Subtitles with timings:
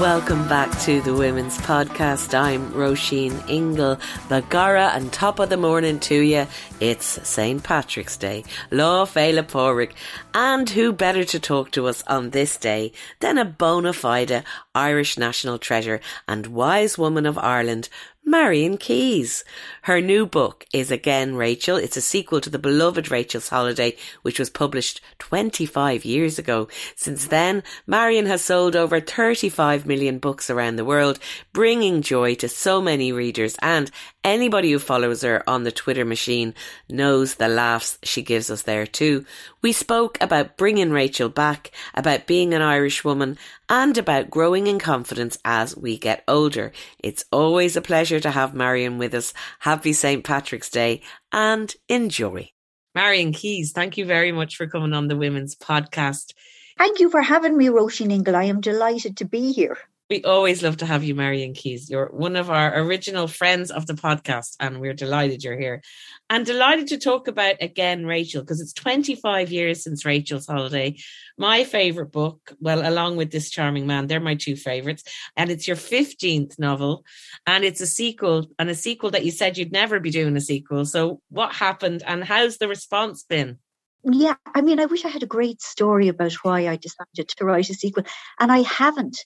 [0.00, 2.32] Welcome back to the Women's Podcast.
[2.32, 3.96] I'm Róisín Ingle,
[4.30, 6.46] Bagara, and top of the morning to you.
[6.80, 7.62] It's St.
[7.62, 8.44] Patrick's Day.
[8.70, 9.92] Lá Fhéile Pádraig.
[10.32, 14.42] And who better to talk to us on this day than a bona fide
[14.74, 17.90] Irish national treasure and wise woman of Ireland,
[18.24, 19.44] Marian Keyes.
[19.84, 21.76] Her new book is Again Rachel.
[21.76, 26.68] It's a sequel to the beloved Rachel's Holiday, which was published 25 years ago.
[26.96, 31.18] Since then, Marian has sold over 35 million books around the world,
[31.54, 33.90] bringing joy to so many readers and
[34.22, 36.54] anybody who follows her on the Twitter machine
[36.88, 39.24] knows the laughs she gives us there too.
[39.62, 44.78] We spoke about bringing Rachel back, about being an Irish woman, and about growing in
[44.78, 46.72] confidence as we get older.
[46.98, 49.32] It's always a pleasure to have Marian with us.
[49.70, 50.24] Happy St.
[50.24, 52.50] Patrick's Day and enjoy.
[52.92, 56.32] Marian Keyes, thank you very much for coming on the Women's Podcast.
[56.76, 58.34] Thank you for having me, Róisín Ingle.
[58.34, 59.78] I am delighted to be here.
[60.10, 61.88] We always love to have you, Marian Keyes.
[61.88, 65.82] You're one of our original friends of the podcast, and we're delighted you're here.
[66.28, 70.96] And delighted to talk about again Rachel, because it's 25 years since Rachel's Holiday.
[71.38, 75.04] My favorite book, well, along with This Charming Man, they're my two favorites.
[75.36, 77.04] And it's your 15th novel,
[77.46, 80.40] and it's a sequel, and a sequel that you said you'd never be doing a
[80.40, 80.86] sequel.
[80.86, 83.58] So, what happened, and how's the response been?
[84.04, 87.44] Yeah, I mean, I wish I had a great story about why I decided to
[87.44, 88.04] write a sequel,
[88.38, 89.18] and I haven't.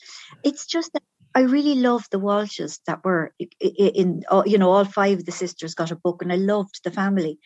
[0.42, 1.02] It's just that
[1.34, 5.32] I really loved the Walshes that were in, oh, you know, all five of the
[5.32, 7.38] sisters got a book, and I loved the family.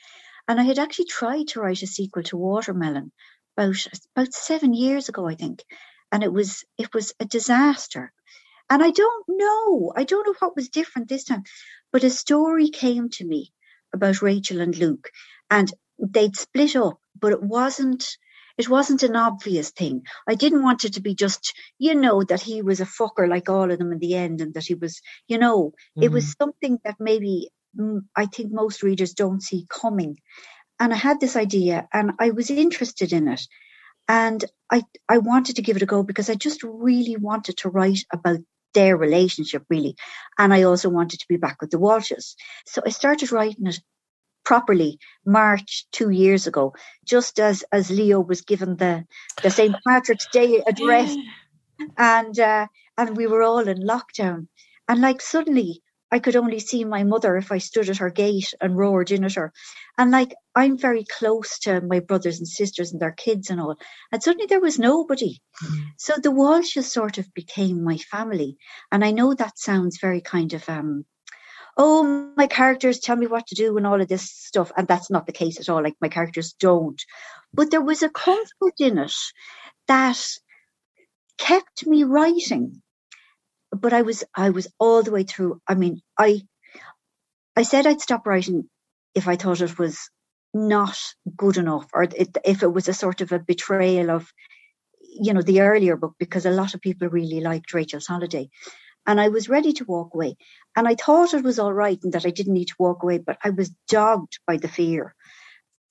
[0.48, 3.12] And I had actually tried to write a sequel to Watermelon
[3.56, 3.76] about
[4.16, 5.64] about seven years ago, I think,
[6.12, 8.12] and it was it was a disaster.
[8.70, 11.44] And I don't know, I don't know what was different this time,
[11.92, 13.52] but a story came to me
[13.94, 15.10] about Rachel and Luke,
[15.50, 18.04] and they'd split up, but it wasn't
[18.58, 20.02] it wasn't an obvious thing.
[20.28, 23.48] I didn't want it to be just, you know, that he was a fucker like
[23.48, 26.02] all of them in the end and that he was, you know, mm.
[26.02, 26.34] it was mm.
[26.38, 30.18] something that maybe mm, I think most readers don't see coming.
[30.80, 33.42] And I had this idea and I was interested in it.
[34.08, 37.68] And I, I wanted to give it a go because I just really wanted to
[37.68, 38.40] write about
[38.74, 39.96] their relationship, really.
[40.36, 42.34] And I also wanted to be back with the Walshes.
[42.66, 43.80] So I started writing it
[44.48, 46.72] properly March two years ago,
[47.04, 49.04] just as as Leo was given the
[49.42, 51.14] the St Patrick's Day address,
[51.98, 52.66] and uh,
[52.96, 54.48] and we were all in lockdown,
[54.88, 58.54] and like suddenly I could only see my mother if I stood at her gate
[58.58, 59.52] and roared in at her,
[59.98, 63.76] and like I'm very close to my brothers and sisters and their kids and all,
[64.10, 65.42] and suddenly there was nobody.
[65.62, 65.84] Mm.
[65.98, 68.56] So the Walshes sort of became my family,
[68.90, 71.04] and I know that sounds very kind of um
[71.78, 74.72] oh, my characters tell me what to do and all of this stuff.
[74.76, 75.82] And that's not the case at all.
[75.82, 77.00] Like my characters don't.
[77.54, 79.14] But there was a comfort in it
[79.86, 80.20] that
[81.38, 82.82] kept me writing.
[83.70, 85.60] But I was I was all the way through.
[85.68, 86.42] I mean, I
[87.54, 88.68] I said I'd stop writing
[89.14, 90.10] if I thought it was
[90.52, 90.98] not
[91.36, 94.32] good enough or it, if it was a sort of a betrayal of
[95.00, 98.48] you know the earlier book because a lot of people really liked Rachel's Holiday
[99.06, 100.36] and I was ready to walk away.
[100.76, 103.18] And I thought it was all right and that I didn't need to walk away,
[103.18, 105.14] but I was dogged by the fear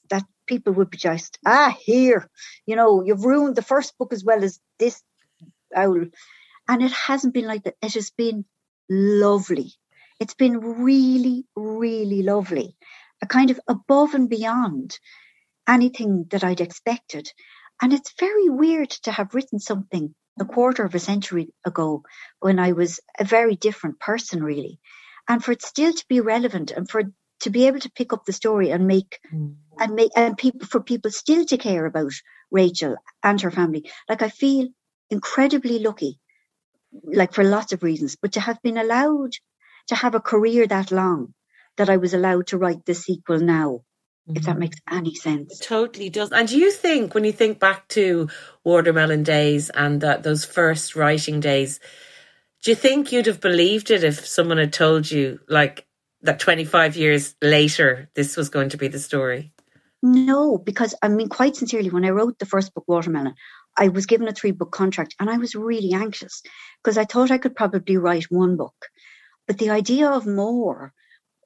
[0.10, 2.30] that people would be just, ah, here,
[2.66, 5.02] you know, you've ruined the first book as well as this
[5.76, 6.06] owl.
[6.68, 7.76] And it hasn't been like that.
[7.82, 8.46] It has been
[8.90, 9.74] lovely.
[10.20, 12.76] It's been really, really lovely.
[13.22, 14.98] A kind of above and beyond
[15.68, 17.30] anything that I'd expected.
[17.82, 22.04] And it's very weird to have written something a quarter of a century ago
[22.40, 24.80] when I was a very different person, really.
[25.28, 27.04] And for it still to be relevant and for
[27.42, 29.56] to be able to pick up the story and make mm.
[29.80, 32.14] and make and people for people still to care about
[32.52, 33.90] Rachel and her family.
[34.10, 34.70] Like I feel
[35.10, 36.20] incredibly lucky,
[37.04, 39.34] like for lots of reasons, but to have been allowed
[39.88, 41.34] to have a career that long
[41.78, 43.82] that I was allowed to write the sequel now
[44.36, 44.60] if that mm.
[44.60, 45.60] makes any sense.
[45.60, 46.32] It totally does.
[46.32, 48.30] And do you think, when you think back to
[48.64, 51.80] Watermelon Days and that those first writing days,
[52.64, 55.86] do you think you'd have believed it if someone had told you, like,
[56.22, 59.54] that 25 years later, this was going to be the story?
[60.04, 63.34] No, because I mean, quite sincerely, when I wrote the first book, Watermelon,
[63.78, 66.42] I was given a three book contract and I was really anxious
[66.84, 68.76] because I thought I could probably write one book.
[69.48, 70.94] But the idea of more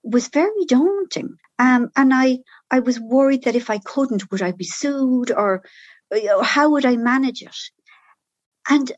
[0.03, 1.37] was very daunting.
[1.59, 2.39] Um, and I,
[2.69, 5.63] I was worried that if I couldn't, would I be sued or
[6.11, 7.55] you know, how would I manage it?
[8.69, 8.91] And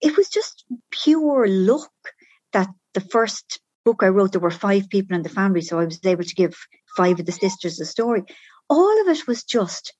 [0.00, 1.90] it was just pure luck
[2.52, 5.84] that the first book I wrote, there were five people in the family, so I
[5.84, 6.56] was able to give
[6.96, 8.22] five of the sisters a story.
[8.68, 9.94] All of it was just,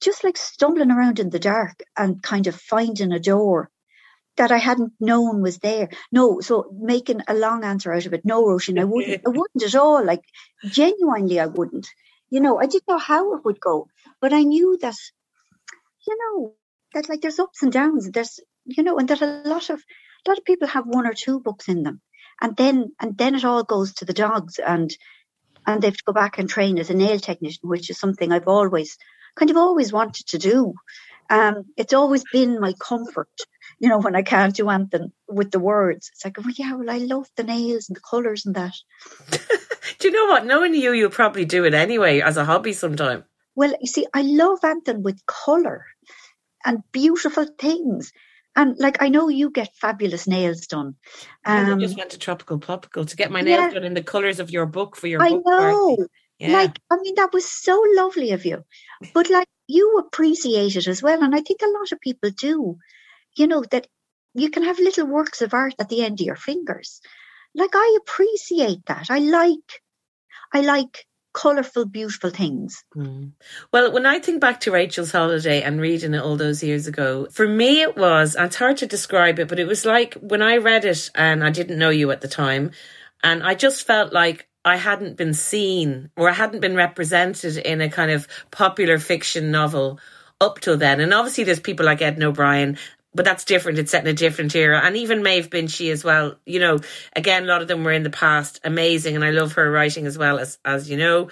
[0.00, 3.70] just like stumbling around in the dark and kind of finding a door
[4.36, 5.88] that I hadn't known was there.
[6.10, 8.24] No, so making a long answer out of it.
[8.24, 9.22] No, Róisín, I wouldn't.
[9.26, 10.04] I wouldn't at all.
[10.04, 10.22] Like
[10.64, 11.88] genuinely, I wouldn't.
[12.30, 13.88] You know, I didn't know how it would go,
[14.20, 14.96] but I knew that,
[16.06, 16.54] you know,
[16.94, 18.10] that like there's ups and downs.
[18.10, 19.80] There's, you know, and that a lot of
[20.24, 22.00] a lot of people have one or two books in them,
[22.40, 24.90] and then and then it all goes to the dogs, and
[25.66, 28.32] and they have to go back and train as a nail technician, which is something
[28.32, 28.96] I've always
[29.36, 30.74] kind of always wanted to do.
[31.30, 33.30] Um, it's always been my comfort
[33.82, 36.08] you know, when I can't do anything with the words.
[36.12, 38.74] It's like, oh yeah, well, I love the nails and the colours and that.
[39.98, 40.46] do you know what?
[40.46, 43.24] Knowing you, you'll probably do it anyway as a hobby sometime.
[43.56, 45.84] Well, you see, I love anything with colour
[46.64, 48.12] and beautiful things.
[48.54, 50.94] And like I know you get fabulous nails done.
[51.44, 54.02] Um, I just went to Tropical Popical to get my nails yeah, done in the
[54.04, 55.42] colours of your book for your I book.
[55.44, 56.06] know.
[56.38, 56.52] Yeah.
[56.52, 58.64] Like, I mean, that was so lovely of you.
[59.12, 61.22] But like you appreciate it as well.
[61.22, 62.78] And I think a lot of people do
[63.36, 63.86] you know, that
[64.34, 67.00] you can have little works of art at the end of your fingers.
[67.54, 69.06] Like I appreciate that.
[69.10, 69.82] I like,
[70.52, 72.82] I like colourful, beautiful things.
[72.96, 73.32] Mm.
[73.72, 77.26] Well, when I think back to Rachel's holiday and reading it all those years ago,
[77.30, 80.58] for me it was, it's hard to describe it, but it was like when I
[80.58, 82.72] read it and I didn't know you at the time,
[83.22, 87.80] and I just felt like I hadn't been seen or I hadn't been represented in
[87.80, 89.98] a kind of popular fiction novel
[90.40, 91.00] up till then.
[91.00, 92.78] And obviously, there's people like Edna O'Brien
[93.14, 93.78] but that's different.
[93.78, 94.80] It's set in a different era.
[94.82, 96.36] And even Maeve Binchy as well.
[96.46, 96.78] You know,
[97.14, 98.60] again, a lot of them were in the past.
[98.64, 99.16] Amazing.
[99.16, 101.28] And I love her writing as well, as, as you know.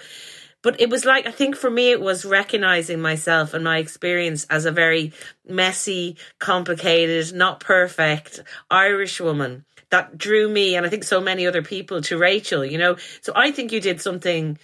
[0.61, 4.45] But it was like, I think for me, it was recognizing myself and my experience
[4.47, 5.11] as a very
[5.47, 11.61] messy, complicated, not perfect Irish woman that drew me and I think so many other
[11.61, 12.97] people to Rachel, you know.
[13.21, 14.57] So I think you did something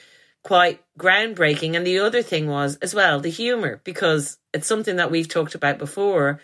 [0.44, 1.75] quite groundbreaking.
[1.75, 5.56] And the other thing was as well, the humor, because it's something that we've talked
[5.56, 6.39] about before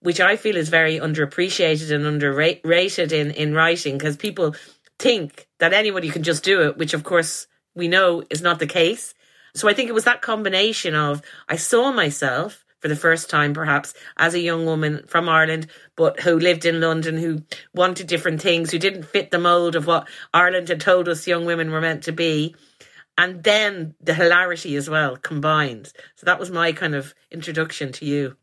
[0.00, 4.54] which I feel is very underappreciated and underrated in, in writing because people
[4.98, 8.66] think that anybody can just do it, which of course we know is not the
[8.66, 9.14] case.
[9.54, 13.54] So I think it was that combination of I saw myself for the first time,
[13.54, 15.66] perhaps as a young woman from Ireland,
[15.96, 17.42] but who lived in London, who
[17.74, 21.44] wanted different things, who didn't fit the mold of what Ireland had told us young
[21.44, 22.54] women were meant to be.
[23.16, 25.92] And then the hilarity as well combined.
[26.14, 28.36] So that was my kind of introduction to you.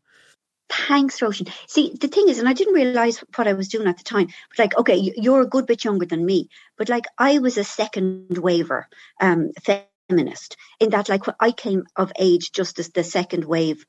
[0.68, 1.50] Thanks, Róisín.
[1.66, 4.26] See, the thing is, and I didn't realize what I was doing at the time,
[4.26, 7.64] but like, okay, you're a good bit younger than me, but like, I was a
[7.64, 8.88] second waver
[9.20, 13.86] um, feminist in that, like, I came of age just as the second wave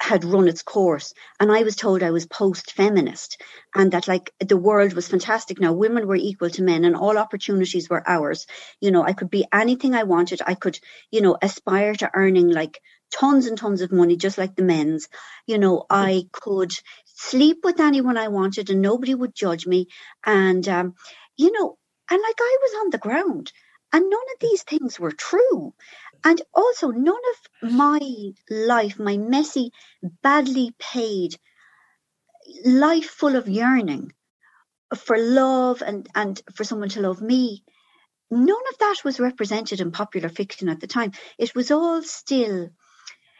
[0.00, 3.40] had run its course and i was told i was post feminist
[3.74, 7.18] and that like the world was fantastic now women were equal to men and all
[7.18, 8.46] opportunities were ours
[8.80, 10.78] you know i could be anything i wanted i could
[11.10, 12.80] you know aspire to earning like
[13.12, 15.08] tons and tons of money, just like the men's.
[15.46, 16.72] You know, I could
[17.06, 19.86] sleep with anyone I wanted and nobody would judge me.
[20.24, 20.94] And, um,
[21.36, 21.78] you know,
[22.10, 23.52] and like I was on the ground
[23.92, 25.74] and none of these things were true.
[26.26, 28.00] And also, none of my
[28.50, 29.70] life, my messy,
[30.24, 31.36] badly paid
[32.64, 34.10] life full of yearning
[34.96, 37.62] for love and, and for someone to love me,
[38.28, 41.12] none of that was represented in popular fiction at the time.
[41.38, 42.70] It was all still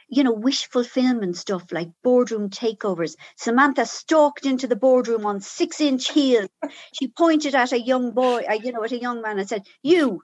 [0.09, 3.16] you know, wish fulfillment stuff like boardroom takeovers.
[3.37, 6.49] Samantha stalked into the boardroom on six inch heels.
[6.95, 9.66] She pointed at a young boy, uh, you know, at a young man and said,
[9.83, 10.23] You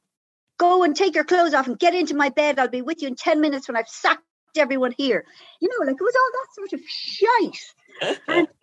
[0.62, 2.58] go and take your clothes off and get into my bed.
[2.58, 4.22] I'll be with you in 10 minutes when I've sacked
[4.56, 5.24] everyone here.
[5.60, 8.18] You know, like it was all that sort of shite.
[8.28, 8.48] And,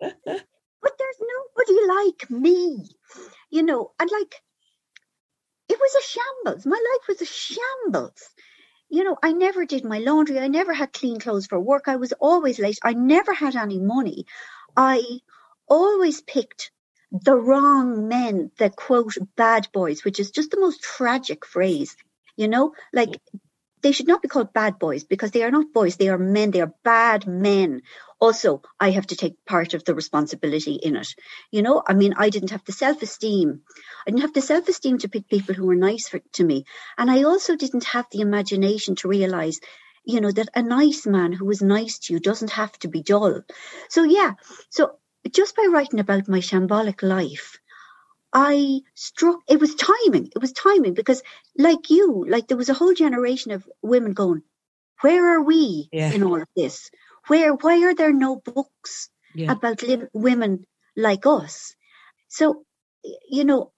[0.82, 2.86] but there's nobody like me,
[3.50, 4.34] you know, and like
[5.68, 6.66] it was a shambles.
[6.66, 8.30] My life was a shambles
[8.90, 10.40] you know, I never did my laundry.
[10.40, 11.84] I never had clean clothes for work.
[11.86, 12.78] I was always late.
[12.82, 14.26] I never had any money.
[14.76, 15.00] I
[15.68, 16.72] always picked
[17.12, 21.96] the wrong men, the quote bad boys, which is just the most tragic phrase,
[22.36, 23.20] you know, like
[23.82, 25.96] they should not be called bad boys because they are not boys.
[25.96, 26.50] They are men.
[26.50, 27.82] They are bad men.
[28.20, 31.14] Also, I have to take part of the responsibility in it.
[31.50, 33.62] You know, I mean, I didn't have the self esteem.
[34.06, 36.64] I didn't have the self esteem to pick people who were nice for, to me.
[36.98, 39.60] And I also didn't have the imagination to realize
[40.04, 43.02] you know, that a nice man who is nice to you doesn't have to be
[43.02, 43.42] dull.
[43.88, 44.32] So, yeah,
[44.70, 44.92] so
[45.30, 47.58] just by writing about my shambolic life,
[48.32, 50.30] I struck, it was timing.
[50.34, 51.22] It was timing because,
[51.58, 54.42] like you, like there was a whole generation of women going,
[55.00, 56.12] Where are we yeah.
[56.12, 56.90] in all of this?
[57.26, 59.52] Where, why are there no books yeah.
[59.52, 60.64] about li- women
[60.96, 61.74] like us?
[62.28, 62.64] So,
[63.28, 63.72] you know,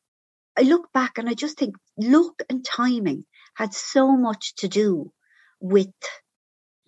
[0.57, 5.13] I look back and I just think luck and timing had so much to do
[5.61, 5.93] with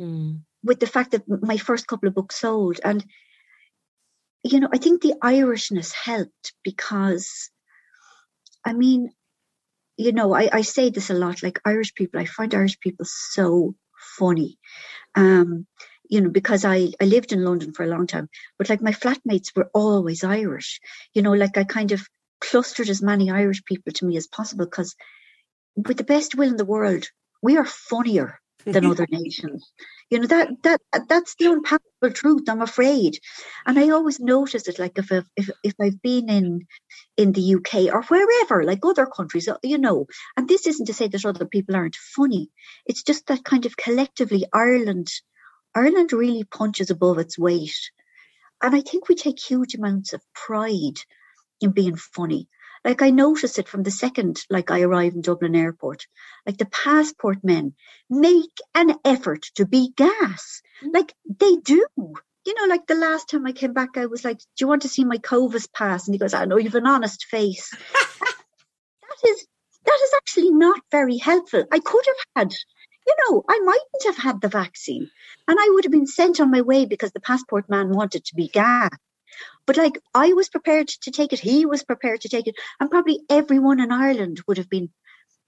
[0.00, 0.40] mm.
[0.62, 3.04] with the fact that my first couple of books sold and
[4.44, 7.50] you know i think the irishness helped because
[8.64, 9.10] i mean
[9.96, 13.06] you know I, I say this a lot like irish people i find irish people
[13.08, 13.74] so
[14.18, 14.58] funny
[15.14, 15.66] um
[16.08, 18.92] you know because i i lived in london for a long time but like my
[18.92, 20.80] flatmates were always irish
[21.14, 22.06] you know like i kind of
[22.40, 24.94] clustered as many irish people to me as possible because
[25.74, 27.06] with the best will in the world
[27.42, 29.70] we are funnier than other nations.
[30.14, 32.44] You know that that that's the unpalatable truth.
[32.48, 33.18] I'm afraid,
[33.66, 34.78] and I always notice it.
[34.78, 36.68] Like if I've, if if I've been in
[37.16, 40.06] in the UK or wherever, like other countries, uh, you know.
[40.36, 42.50] And this isn't to say that other people aren't funny.
[42.86, 45.08] It's just that kind of collectively Ireland,
[45.74, 47.90] Ireland really punches above its weight,
[48.62, 51.00] and I think we take huge amounts of pride
[51.60, 52.48] in being funny.
[52.84, 56.06] Like I noticed it from the second, like I arrived in Dublin airport.
[56.46, 57.74] Like the passport men
[58.10, 60.60] make an effort to be gas.
[60.82, 60.94] Mm.
[60.94, 61.86] Like they do.
[62.46, 64.82] You know, like the last time I came back, I was like, "Do you want
[64.82, 67.70] to see my Covid pass?" And he goes, "I know you've an honest face."
[68.20, 69.46] that is
[69.86, 71.64] that is actually not very helpful.
[71.72, 72.54] I could have had
[73.06, 75.10] you know, I mightn't have had the vaccine
[75.46, 78.34] and I would have been sent on my way because the passport man wanted to
[78.34, 78.90] be gas.
[79.66, 82.90] But like I was prepared to take it, he was prepared to take it, and
[82.90, 84.90] probably everyone in Ireland would have been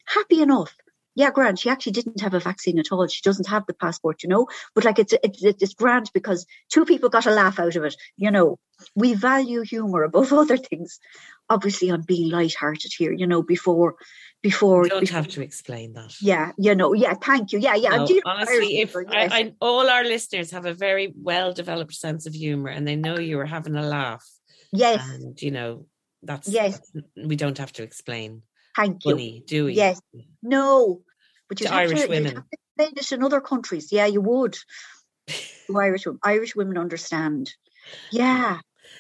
[0.07, 0.75] happy enough.
[1.17, 3.07] Yeah, Grant, she actually didn't have a vaccine at all.
[3.09, 4.47] She doesn't have the passport, you know.
[4.75, 7.97] But like it's it's it's grand because two people got a laugh out of it.
[8.17, 8.59] You know,
[8.95, 11.01] we value humour above other things.
[11.49, 13.13] Obviously, I'm being light-hearted here.
[13.13, 13.97] You know, before
[14.43, 17.75] before you don't before, have to explain that yeah you know yeah thank you yeah
[17.75, 22.27] yeah no, honestly if I, I, all our listeners have a very well developed sense
[22.27, 24.25] of humor and they know you are having a laugh
[24.73, 25.87] yes and you know
[26.23, 28.43] that's yes that's, we don't have to explain
[28.77, 30.01] thank funny, you do we yes
[30.43, 31.03] no
[31.49, 34.57] but you irish to, women explain this in other countries yeah you would
[35.77, 37.53] irish irish women understand
[38.11, 38.59] yeah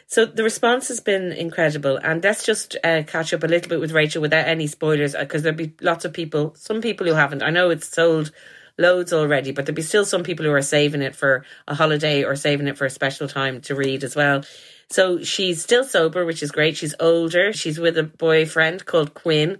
[0.09, 3.81] so the response has been incredible, and let's just uh, catch up a little bit
[3.81, 7.15] with Rachel without any spoilers, because uh, there'll be lots of people, some people who
[7.15, 7.43] haven't.
[7.43, 8.31] I know it's sold
[8.79, 12.25] loads already, but there'll be still some people who are saving it for a holiday
[12.25, 14.45] or saving it for a special time to read as well.
[14.91, 16.77] So she's still sober, which is great.
[16.77, 17.53] She's older.
[17.53, 19.59] She's with a boyfriend called Quinn.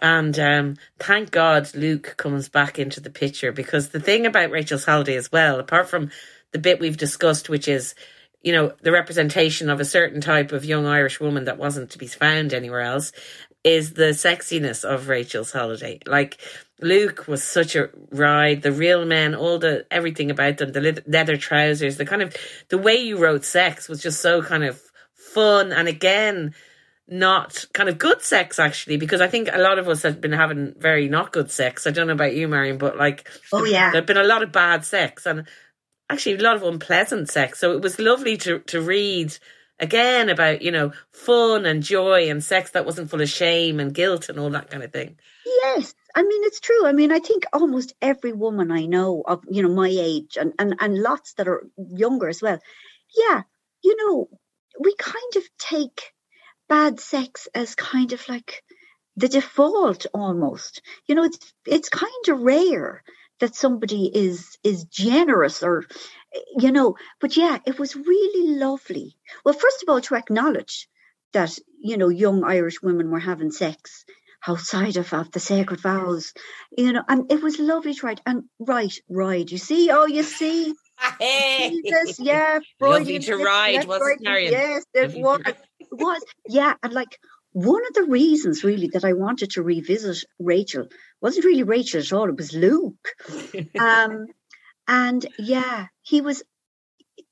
[0.00, 4.84] And um, thank God Luke comes back into the picture because the thing about Rachel's
[4.84, 6.10] holiday as well, apart from
[6.52, 7.94] the bit we've discussed, which is
[8.42, 11.98] you know, the representation of a certain type of young Irish woman that wasn't to
[11.98, 13.12] be found anywhere else
[13.64, 15.98] is the sexiness of Rachel's holiday.
[16.06, 16.38] Like
[16.80, 21.36] Luke was such a ride, the real men, all the everything about them, the leather
[21.36, 22.36] trousers, the kind of
[22.68, 24.80] the way you wrote sex was just so kind of
[25.12, 26.54] fun and again
[27.08, 30.32] not kind of good sex actually because I think a lot of us have been
[30.32, 31.86] having very not good sex.
[31.86, 34.52] I don't know about you, Marian, but like oh yeah, there've been a lot of
[34.52, 35.46] bad sex and
[36.10, 37.58] actually a lot of unpleasant sex.
[37.58, 39.36] So it was lovely to to read
[39.80, 43.94] again about you know fun and joy and sex that wasn't full of shame and
[43.94, 45.18] guilt and all that kind of thing.
[45.46, 46.86] Yes, I mean it's true.
[46.86, 50.52] I mean I think almost every woman I know of you know my age and
[50.58, 52.58] and and lots that are younger as well.
[53.16, 53.42] Yeah,
[53.82, 54.28] you know
[54.78, 56.12] we kind of take
[56.68, 58.62] bad sex as kind of like
[59.16, 60.82] the default almost.
[61.06, 63.02] You know it's it's kind of rare
[63.40, 65.84] that somebody is is generous or
[66.58, 70.88] you know but yeah it was really lovely well first of all to acknowledge
[71.32, 74.04] that you know young irish women were having sex
[74.46, 76.32] outside of, of the sacred vows
[76.76, 80.22] you know and it was lovely to write and right right you see oh you
[80.22, 80.74] see
[81.20, 81.80] Hey.
[81.82, 85.40] Jesus, yeah, Lovely to ride, wasn't Yes, it was.
[85.46, 86.24] It was.
[86.46, 87.18] Yeah, and like
[87.52, 90.86] one of the reasons really that I wanted to revisit Rachel
[91.20, 93.08] wasn't really Rachel at all, it was Luke.
[93.80, 94.26] um,
[94.86, 96.42] and yeah, he was,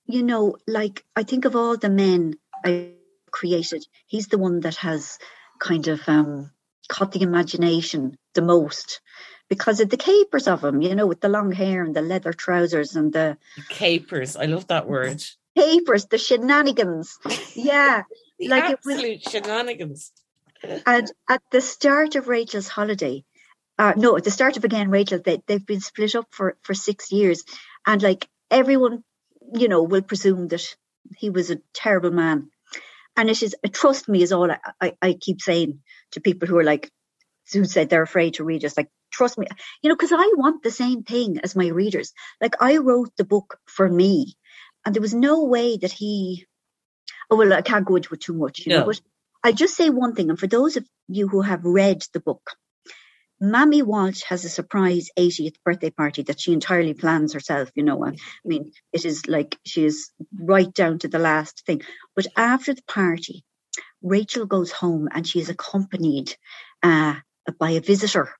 [0.06, 2.92] you know, like I think of all the men I
[3.30, 5.18] created, he's the one that has
[5.58, 6.50] kind of um,
[6.88, 9.00] caught the imagination the most
[9.48, 12.32] because of the capers of him, you know, with the long hair and the leather
[12.32, 13.36] trousers and the
[13.68, 14.36] capers.
[14.36, 15.22] I love that word.
[15.56, 17.18] Capers, the shenanigans.
[17.54, 18.02] Yeah,
[18.38, 20.12] the like absolute it was, shenanigans.
[20.84, 23.24] And at the start of Rachel's holiday,
[23.78, 26.74] uh, no, at the start of again Rachel, they they've been split up for for
[26.74, 27.44] six years,
[27.86, 29.04] and like everyone,
[29.54, 30.76] you know, will presume that
[31.16, 32.50] he was a terrible man.
[33.16, 35.80] And it is, trust me, is all I, I, I keep saying
[36.12, 36.90] to people who are like,
[37.52, 38.76] who said they're afraid to read us.
[38.76, 39.46] Like, trust me,
[39.82, 42.12] you know, because I want the same thing as my readers.
[42.40, 44.34] Like, I wrote the book for me,
[44.84, 46.46] and there was no way that he.
[47.30, 48.80] Oh well, I can't go into it too much, you no.
[48.80, 48.86] know.
[48.86, 49.00] But
[49.42, 52.50] I'll just say one thing, and for those of you who have read the book,
[53.40, 58.04] Mammy Walsh has a surprise 80th birthday party that she entirely plans herself, you know.
[58.06, 61.82] I mean, it is like she is right down to the last thing.
[62.14, 63.44] But after the party,
[64.02, 66.34] Rachel goes home and she is accompanied
[66.82, 67.16] uh,
[67.58, 68.30] by a visitor.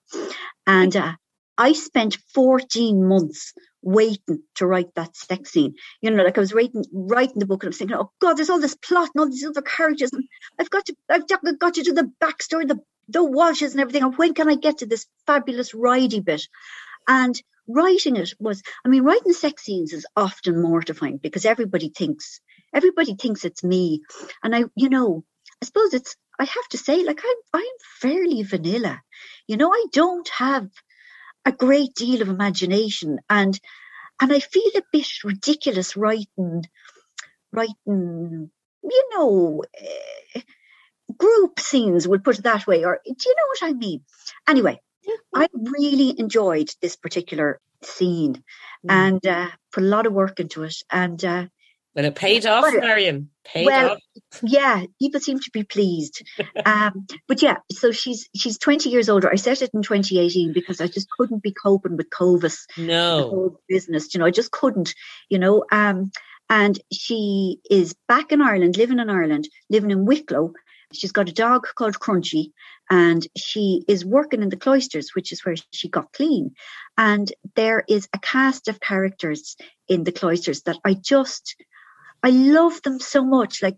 [0.67, 1.15] And uh,
[1.59, 5.75] I spent 14 months waiting to write that sex scene.
[6.03, 8.35] You know, like I was writing writing the book and I was thinking, oh God,
[8.35, 10.25] there's all this plot and all these other characters, and
[10.59, 14.03] I've got to I've got to do the backstory, the the Walshes and everything.
[14.03, 16.43] And when can I get to this fabulous ridey bit?
[17.07, 22.41] And writing it was, I mean, writing sex scenes is often mortifying because everybody thinks
[22.75, 24.03] everybody thinks it's me,
[24.43, 25.25] and I, you know,
[25.63, 26.17] I suppose it's.
[26.39, 29.03] I have to say, like I'm, I'm fairly vanilla.
[29.47, 30.69] You know, I don't have
[31.47, 33.59] a great deal of imagination and
[34.21, 36.65] and I feel a bit ridiculous writing
[37.53, 38.51] writing
[38.83, 39.63] you know
[40.35, 40.41] uh,
[41.17, 44.03] group scenes we'll put it that way or do you know what I mean
[44.49, 44.81] anyway
[45.33, 48.91] I really enjoyed this particular scene mm.
[48.91, 51.47] and uh, put a lot of work into it and uh,
[51.97, 53.31] well, it paid off, Marian.
[53.43, 53.99] Paid well, off.
[54.43, 56.23] yeah, people seem to be pleased.
[56.67, 59.31] um, but yeah, so she's she's 20 years older.
[59.33, 62.55] I set it in 2018 because I just couldn't be coping with Covid.
[62.77, 63.59] No.
[63.67, 64.95] business, you know, I just couldn't,
[65.31, 65.65] you know.
[65.73, 66.11] Um,
[66.51, 70.53] and she is back in Ireland, living in Ireland, living in Wicklow.
[70.93, 72.53] She's got a dog called Crunchy,
[72.91, 76.55] and she is working in the cloisters, which is where she got clean.
[76.99, 79.57] And there is a cast of characters
[79.89, 81.57] in the cloisters that I just
[82.27, 83.63] I love them so much.
[83.63, 83.77] Like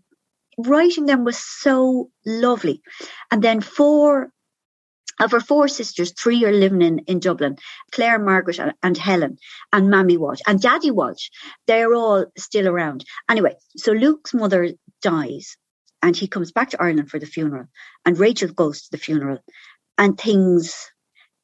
[0.57, 2.81] writing them was so lovely.
[3.29, 4.31] And then four
[5.21, 7.57] of her four sisters, three are living in, in Dublin,
[7.91, 9.37] Claire, Margaret and, and Helen
[9.71, 11.29] and Mammy Walsh and Daddy Walsh.
[11.67, 13.05] They're all still around.
[13.29, 14.71] Anyway, so Luke's mother
[15.03, 15.55] dies
[16.01, 17.65] and he comes back to Ireland for the funeral
[18.03, 19.37] and Rachel goes to the funeral
[19.99, 20.89] and things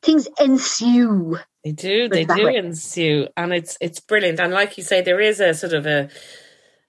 [0.02, 1.38] things ensue.
[1.64, 2.56] They do, they do way.
[2.56, 3.28] ensue.
[3.38, 4.40] And it's it's brilliant.
[4.40, 6.10] And like you say, there is a sort of a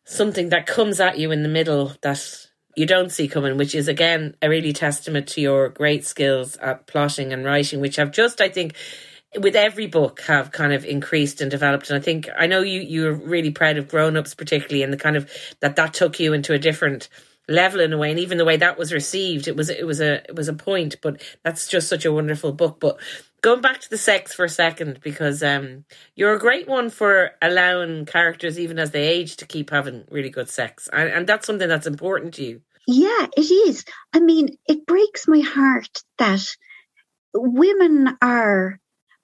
[0.07, 3.89] something that comes at you in the middle that you don't see coming, which is
[3.89, 8.41] again a really testament to your great skills at plotting and writing, which have just,
[8.41, 8.75] I think,
[9.39, 11.91] with every book have kind of increased and developed.
[11.91, 14.99] And I think I know you you're really proud of grown ups, particularly, and the
[14.99, 17.09] kind of that that took you into a different
[17.49, 20.01] level in a way and even the way that was received it was it was
[20.01, 22.81] a it was a point but that's just such a wonderful book.
[22.81, 22.99] But
[23.41, 27.33] going back to the sex for a second because um, you're a great one for
[27.41, 30.89] allowing characters even as they age to keep having really good sex.
[30.93, 32.63] And, and that's something that's important to you.
[32.87, 33.85] Yeah it is.
[34.13, 36.45] I mean it breaks my heart that
[37.35, 38.81] women are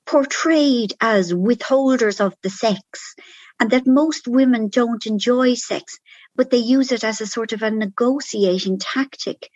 [0.06, 3.14] portrayed as withholders of the sex
[3.61, 5.98] and that most women don't enjoy sex
[6.36, 9.50] but they use it as a sort of a negotiating tactic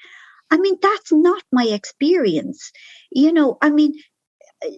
[0.50, 2.72] I mean, that's not my experience.
[3.10, 3.94] You know, I mean,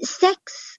[0.02, 0.78] sex,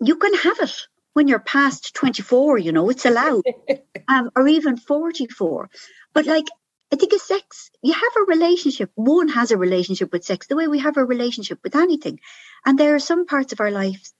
[0.00, 0.74] you can have it
[1.14, 3.42] when you're past 24, you know, it's allowed,
[4.08, 5.68] um, or even 44.
[6.14, 6.46] But like,
[6.92, 8.90] I think a sex, you have a relationship.
[8.94, 12.18] One has a relationship with sex the way we have a relationship with anything.
[12.66, 14.12] And there are some parts of our lives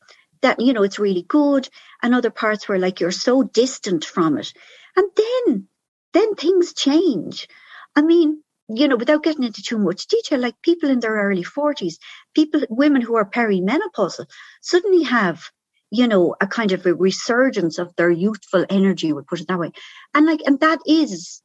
[0.43, 1.69] that, you know, it's really good,
[2.03, 4.53] and other parts where like you're so distant from it.
[4.97, 5.69] And then,
[6.13, 7.49] then things change.
[7.97, 11.45] I mean, you know, without getting into too much detail, like people in their early
[11.45, 11.97] 40s,
[12.35, 14.27] people, women who are perimenopausal,
[14.63, 15.43] suddenly have,
[15.91, 19.59] you know, a kind of a resurgence of their youthful energy, would put it that
[19.59, 19.73] way.
[20.15, 21.43] And like, and that is,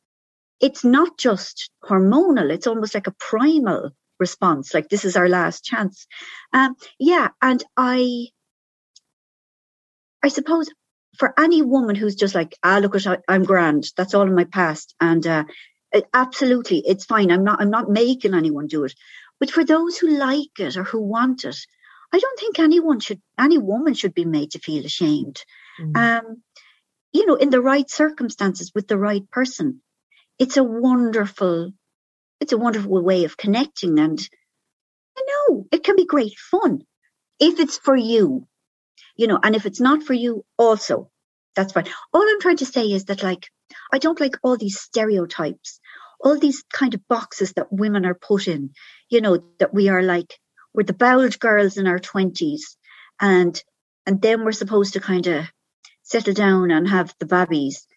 [0.62, 5.64] it's not just hormonal, it's almost like a primal response, like this is our last
[5.64, 6.08] chance.
[6.54, 8.28] Um, yeah, and I,
[10.24, 10.70] I suppose
[11.18, 13.92] for any woman who's just like, ah, look, at I'm grand.
[13.98, 14.96] That's all in my past.
[15.00, 15.44] And, uh,
[15.92, 17.32] it, absolutely, it's fine.
[17.32, 17.62] I'm not.
[17.62, 18.94] I'm not making anyone do it.
[19.40, 21.58] But for those who like it or who want it,
[22.14, 25.42] I don't think anyone should, any woman should be made to feel ashamed.
[25.80, 25.96] Mm.
[25.96, 26.44] Um,
[27.14, 29.82] you know, in the right circumstances with the right person,
[30.40, 31.72] it's a wonderful,
[32.42, 33.98] it's a wonderful way of connecting.
[33.98, 34.20] And
[35.18, 36.82] you know, it can be great fun.
[37.40, 38.48] if it's for you,
[39.18, 41.10] you know, and if it's not for you, also,
[41.56, 41.88] that's fine.
[42.14, 43.48] All I'm trying to say is that, like,
[43.92, 45.80] I don't like all these stereotypes,
[46.22, 48.72] all these kind of boxes that women are put in,
[49.10, 50.34] you know, that we are like,
[50.74, 52.62] we're the bowed girls in our 20s
[53.20, 53.62] and
[54.06, 55.46] and then we're supposed to kind of
[56.04, 57.88] settle down and have the babies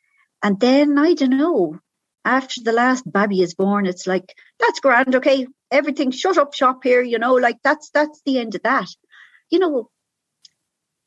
[0.43, 1.79] and then i don't know
[2.25, 6.83] after the last baby is born it's like that's grand okay everything shut up shop
[6.83, 8.89] here you know like that's that's the end of that
[9.51, 9.91] you know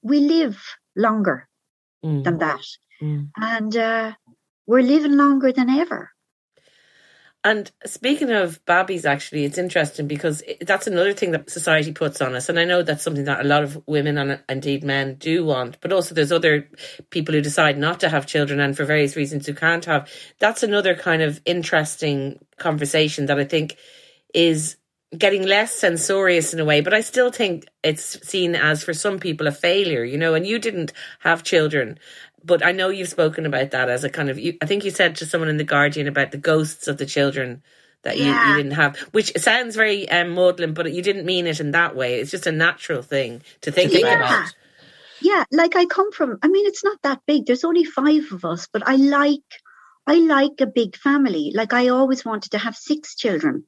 [0.04, 0.62] we live
[0.96, 1.48] longer
[2.06, 2.24] mm.
[2.24, 2.66] than that
[3.02, 3.30] mm.
[3.38, 4.12] and uh,
[4.68, 6.14] we're living longer than ever
[7.46, 12.36] and speaking of babies, actually, it's interesting because that's another thing that society puts on
[12.36, 12.48] us.
[12.48, 15.82] And I know that's something that a lot of women and indeed men do want,
[15.82, 16.70] but also there's other
[17.10, 20.10] people who decide not to have children and for various reasons who can't have.
[20.40, 23.76] That's another kind of interesting conversation that I think
[24.34, 24.78] is
[25.18, 29.20] getting less censorious in a way, but I still think it's seen as for some
[29.20, 32.00] people a failure, you know, and you didn't have children
[32.44, 34.38] but I know you've spoken about that as a kind of.
[34.38, 37.06] You, I think you said to someone in the Guardian about the ghosts of the
[37.06, 37.64] children
[38.04, 38.50] that you, yeah.
[38.50, 41.96] you didn't have, which sounds very um, maudlin, but you didn't mean it in that
[41.96, 42.20] way.
[42.20, 44.16] It's just a natural thing to think yeah.
[44.16, 44.54] about.
[45.22, 46.38] Yeah, like I come from.
[46.44, 47.46] I mean, it's not that big.
[47.46, 49.40] There's only five of us, but I like,
[50.06, 51.54] I like a big family.
[51.56, 53.64] Like I always wanted to have six children.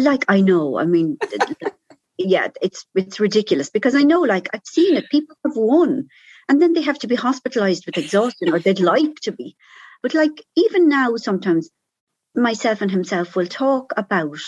[0.00, 0.24] Like.
[0.28, 0.78] I know.
[0.78, 1.18] I mean.
[2.18, 5.10] yeah, it's it's ridiculous because I know, like I've seen it.
[5.10, 6.08] People have won
[6.48, 9.56] and then they have to be hospitalized with exhaustion or they'd like to be.
[10.02, 11.70] But like even now, sometimes
[12.34, 14.38] myself and himself will talk about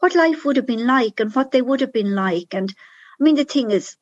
[0.00, 2.54] what life would have been like and what they would have been like.
[2.54, 2.74] And
[3.20, 3.96] I mean, the thing is,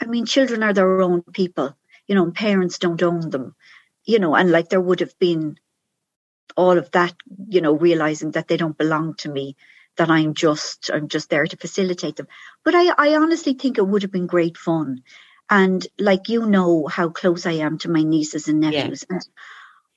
[0.00, 3.54] I mean, children are their own people, you know, and parents don't own them,
[4.04, 5.56] you know, and like there would have been
[6.56, 7.14] all of that,
[7.48, 9.56] you know, realizing that they don't belong to me,
[9.96, 12.28] that I'm just, I'm just there to facilitate them.
[12.64, 15.02] But I, I honestly think it would have been great fun.
[15.48, 19.04] And like you know how close I am to my nieces and nephews.
[19.10, 19.16] Yeah.
[19.16, 19.26] And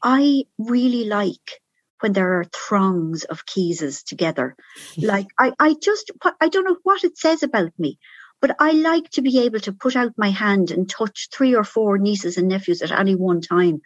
[0.01, 1.61] I really like
[1.99, 4.55] when there are throngs of Keeses together.
[4.97, 6.11] like I, I just
[6.41, 7.97] I don't know what it says about me,
[8.41, 11.63] but I like to be able to put out my hand and touch three or
[11.63, 13.81] four nieces and nephews at any one time.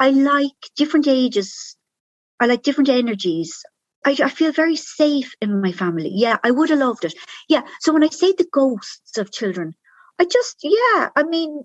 [0.00, 1.76] I like different ages.
[2.40, 3.62] I like different energies.
[4.04, 6.10] I, I, feel very safe in my family.
[6.14, 7.14] Yeah, I would have loved it.
[7.48, 7.62] Yeah.
[7.80, 9.74] So when I say the ghosts of children,
[10.18, 11.64] I just, yeah, I mean,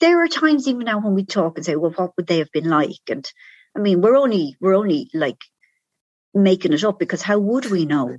[0.00, 2.50] there are times even now when we talk and say, well, what would they have
[2.52, 3.00] been like?
[3.08, 3.30] And
[3.76, 5.42] I mean, we're only, we're only like
[6.32, 8.16] making it up because how would we know?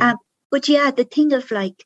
[0.00, 0.16] Um,
[0.50, 1.84] but yeah, the thing of like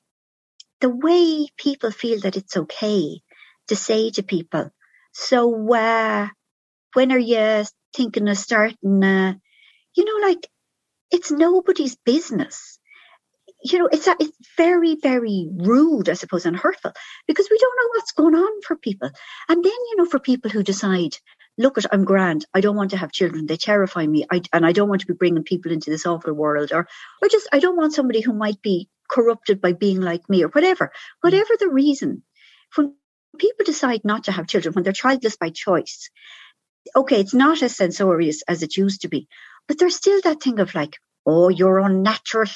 [0.81, 3.21] the way people feel that it's okay
[3.69, 4.71] to say to people,
[5.15, 6.29] so, uh,
[6.95, 9.35] when are you thinking of starting, uh,
[9.97, 10.49] you know, like
[11.11, 12.79] it's nobody's business
[13.65, 16.93] you know, it's it's very, very rude, I suppose, and hurtful
[17.27, 19.11] because we don't know what's going on for people.
[19.49, 21.17] And then, you know, for people who decide,
[21.59, 22.45] look at, I'm grand.
[22.53, 23.47] I don't want to have children.
[23.47, 24.27] They terrify me.
[24.31, 26.89] I, and I don't want to be bringing people into this awful world or,
[27.21, 30.49] or just, I don't want somebody who might be corrupted by being like me or
[30.49, 30.91] whatever, mm.
[31.21, 32.23] whatever the reason.
[32.75, 32.95] When
[33.39, 36.11] people decide not to have children, when they're childless by choice,
[36.97, 39.29] okay, it's not as censorious as it used to be,
[39.69, 40.97] but there's still that thing of like,
[41.27, 42.49] oh, you're unnatural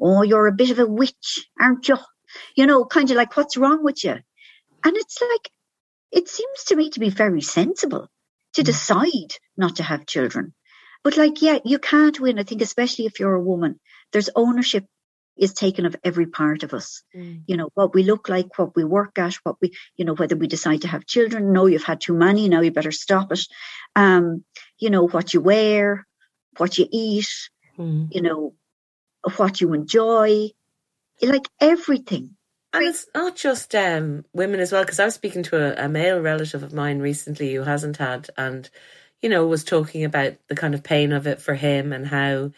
[0.00, 1.96] oh, you're a bit of a witch, aren't you?
[2.56, 4.16] You know, kind of like, what's wrong with you?
[4.84, 5.50] And it's like,
[6.12, 8.08] it seems to me to be very sensible
[8.54, 8.64] to mm.
[8.64, 10.54] decide not to have children.
[11.04, 12.38] But like, yeah, you can't win.
[12.38, 13.80] I think, especially if you're a woman,
[14.12, 14.84] there's ownership
[15.36, 17.02] is taken of every part of us.
[17.16, 17.42] Mm.
[17.46, 20.36] You know, what we look like, what we work at, what we, you know, whether
[20.36, 21.52] we decide to have children.
[21.52, 22.48] No, you've had too many.
[22.48, 23.40] Now you better stop it.
[23.94, 24.44] Um,
[24.78, 26.07] you know, what you wear,
[26.58, 27.28] what you eat,
[27.78, 28.08] mm.
[28.10, 28.54] you know,
[29.36, 30.50] what you enjoy,
[31.22, 32.36] like everything.
[32.72, 35.88] And it's not just um, women as well, because I was speaking to a, a,
[35.88, 38.68] male relative of mine recently who hasn't had, and
[39.22, 42.52] you know, was talking about the kind of pain of it for him and how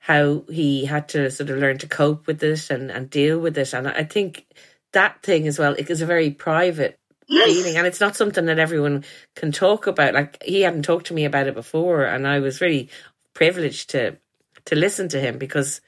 [0.00, 3.58] how he had to sort of learn to cope with it and, and deal with
[3.58, 3.72] it.
[3.72, 4.46] And I think
[4.92, 7.48] that thing as well it is a very private yes.
[7.48, 10.12] feeling, and it's not something that everyone can talk about.
[10.12, 12.90] Like he hadn't talked to me about it before, and I was really
[13.34, 14.18] privileged to
[14.64, 15.80] to listen to him because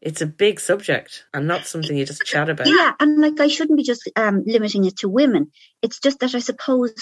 [0.00, 2.66] it's a big subject and not something you just chat about.
[2.66, 5.52] Yeah, and like I shouldn't be just um, limiting it to women.
[5.80, 6.92] It's just that I suppose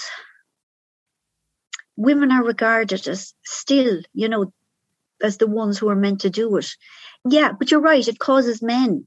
[1.97, 4.53] women are regarded as still, you know,
[5.23, 6.69] as the ones who are meant to do it.
[7.29, 8.07] Yeah, but you're right.
[8.07, 9.07] It causes men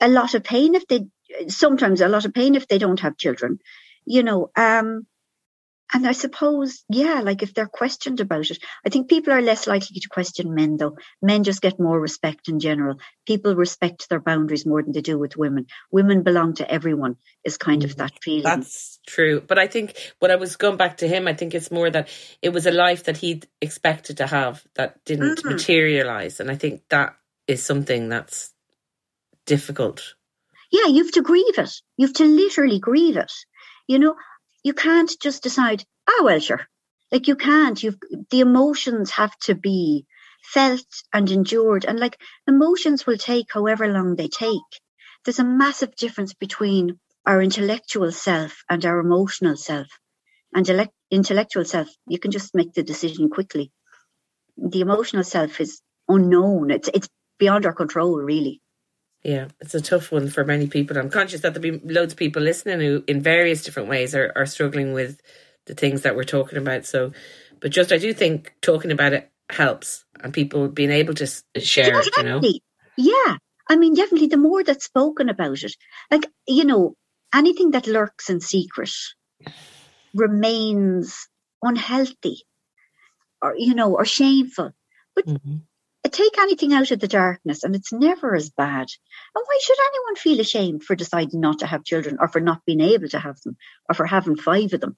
[0.00, 1.06] a lot of pain if they,
[1.48, 3.58] sometimes a lot of pain if they don't have children.
[4.04, 5.06] You know, um,
[5.92, 9.66] and I suppose, yeah, like if they're questioned about it, I think people are less
[9.66, 10.96] likely to question men though.
[11.22, 12.98] Men just get more respect in general.
[13.26, 15.66] People respect their boundaries more than they do with women.
[15.90, 17.96] Women belong to everyone is kind of mm.
[17.96, 18.42] that feeling.
[18.42, 19.40] That's true.
[19.40, 22.08] But I think when I was going back to him, I think it's more that
[22.42, 25.48] it was a life that he'd expected to have that didn't mm-hmm.
[25.48, 26.38] materialize.
[26.38, 28.52] And I think that is something that's
[29.46, 30.14] difficult.
[30.70, 31.72] Yeah, you have to grieve it.
[31.96, 33.32] You have to literally grieve it.
[33.86, 34.16] You know,
[34.64, 36.66] you can't just decide, ah, well, sure.
[37.12, 37.82] Like you can't.
[37.82, 37.98] You've
[38.30, 40.06] the emotions have to be
[40.42, 44.70] felt and endured, and like emotions will take however long they take.
[45.24, 49.88] There's a massive difference between our intellectual self and our emotional self.
[50.54, 53.72] And elect- intellectual self, you can just make the decision quickly.
[54.58, 56.70] The emotional self is unknown.
[56.70, 58.62] It's it's beyond our control, really.
[59.28, 60.96] Yeah, it's a tough one for many people.
[60.96, 64.32] I'm conscious that there'll be loads of people listening who, in various different ways, are,
[64.34, 65.20] are struggling with
[65.66, 66.86] the things that we're talking about.
[66.86, 67.12] So,
[67.60, 71.26] but just I do think talking about it helps and people being able to
[71.60, 72.40] share it, you know?
[72.96, 73.36] Yeah.
[73.68, 75.76] I mean, definitely the more that's spoken about it,
[76.10, 76.94] like, you know,
[77.34, 78.94] anything that lurks in secret
[80.14, 81.28] remains
[81.60, 82.44] unhealthy
[83.42, 84.72] or, you know, or shameful.
[85.14, 85.56] But mm-hmm
[86.08, 88.88] take anything out of the darkness and it's never as bad.
[89.34, 92.64] And why should anyone feel ashamed for deciding not to have children or for not
[92.64, 93.56] being able to have them
[93.88, 94.96] or for having five of them?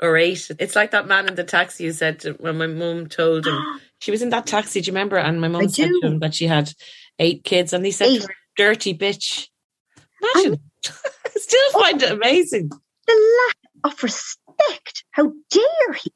[0.00, 0.50] Or eight.
[0.58, 3.58] It's like that man in the taxi who said when my mum told him
[4.00, 5.16] she was in that taxi, do you remember?
[5.16, 6.72] And my mum said to him that she had
[7.18, 8.22] eight kids and he said eight.
[8.22, 9.48] to her, dirty bitch.
[10.22, 10.60] Imagine.
[10.86, 11.80] I still oh.
[11.80, 12.70] find it amazing.
[13.06, 15.04] The lack of respect.
[15.12, 16.12] How dare he?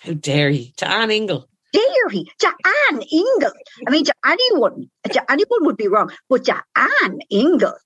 [0.00, 0.72] How dare he?
[0.76, 2.30] To Anne Ingle dare he?
[2.40, 3.52] To Anne Ingle.
[3.86, 7.78] I mean, to anyone, to anyone would be wrong, but to Anne Ingle,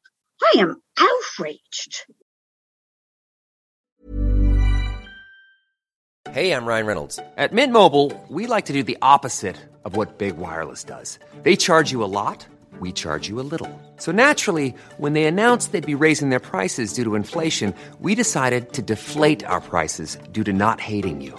[0.42, 2.04] I am outraged.
[6.30, 7.20] Hey, I'm Ryan Reynolds.
[7.36, 11.18] At Mint Mobile, we like to do the opposite of what Big Wireless does.
[11.42, 12.44] They charge you a lot,
[12.80, 13.70] we charge you a little.
[13.98, 18.72] So naturally, when they announced they'd be raising their prices due to inflation, we decided
[18.72, 21.38] to deflate our prices due to not hating you.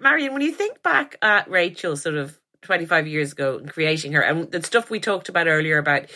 [0.00, 4.22] Marian, when you think back at Rachel sort of 25 years ago and creating her
[4.22, 6.06] and the stuff we talked about earlier about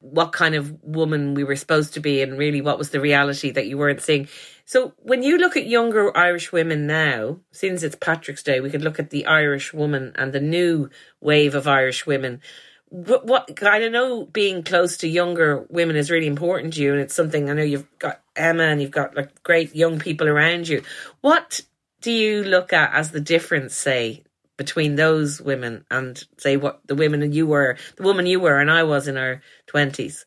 [0.00, 3.52] what kind of woman we were supposed to be and really what was the reality
[3.52, 4.26] that you weren't seeing.
[4.64, 8.82] So when you look at younger Irish women now, since it's Patrick's Day, we could
[8.82, 12.40] look at the Irish woman and the new wave of Irish women.
[12.88, 17.00] What, what I know being close to younger women is really important to you, and
[17.00, 20.68] it's something I know you've got Emma and you've got like great young people around
[20.68, 20.82] you.
[21.20, 21.62] What
[22.02, 24.24] do you look at as the difference, say,
[24.58, 28.58] between those women and say what the women and you were, the woman you were,
[28.58, 30.26] and I was in our twenties?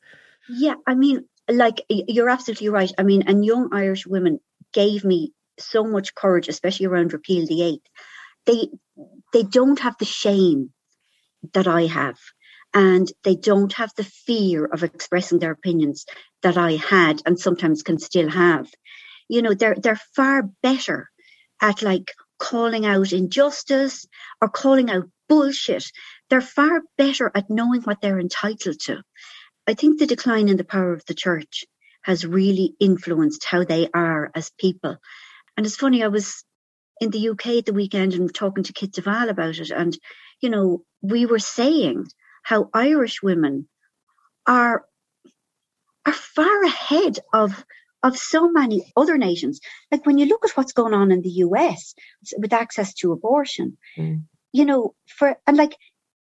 [0.50, 2.92] Yeah, I mean, like you're absolutely right.
[2.98, 4.40] I mean, and young Irish women
[4.74, 7.88] gave me so much courage, especially around repeal the eighth.
[8.46, 8.70] They
[9.34, 10.72] they don't have the shame
[11.54, 12.18] that I have,
[12.74, 16.06] and they don't have the fear of expressing their opinions
[16.42, 18.70] that I had and sometimes can still have.
[19.28, 21.10] You know, they're they're far better
[21.62, 24.06] at like calling out injustice
[24.42, 25.86] or calling out bullshit.
[26.30, 29.02] They're far better at knowing what they're entitled to.
[29.68, 31.66] I think the decline in the power of the church
[32.04, 34.98] has really influenced how they are as people.
[35.58, 36.44] And it's funny, I was
[37.02, 39.72] in the UK at the weekend and talking to Kit de Waal about it.
[39.72, 39.98] And,
[40.42, 42.06] you know, we were saying
[42.44, 43.68] how Irish women
[44.46, 44.86] are
[46.06, 47.66] are far ahead of
[48.06, 49.60] of so many other nations.
[49.92, 51.96] Like when you look at what's going on in the US
[52.38, 54.22] with access to abortion, mm.
[54.54, 55.76] you know, for, and like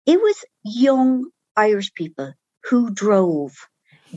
[0.07, 2.33] it was young Irish people
[2.71, 3.53] who drove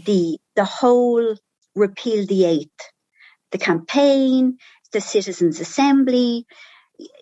[0.06, 1.36] the, the whole
[1.76, 2.82] repeal the eighth,
[3.52, 4.58] the campaign,
[4.94, 6.48] the citizens assembly,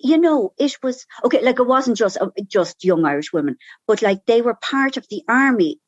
[0.02, 1.43] you know, it was okay.
[1.43, 5.06] Like it wasn't just uh, just young Irish women, but like they were part of
[5.10, 5.80] the army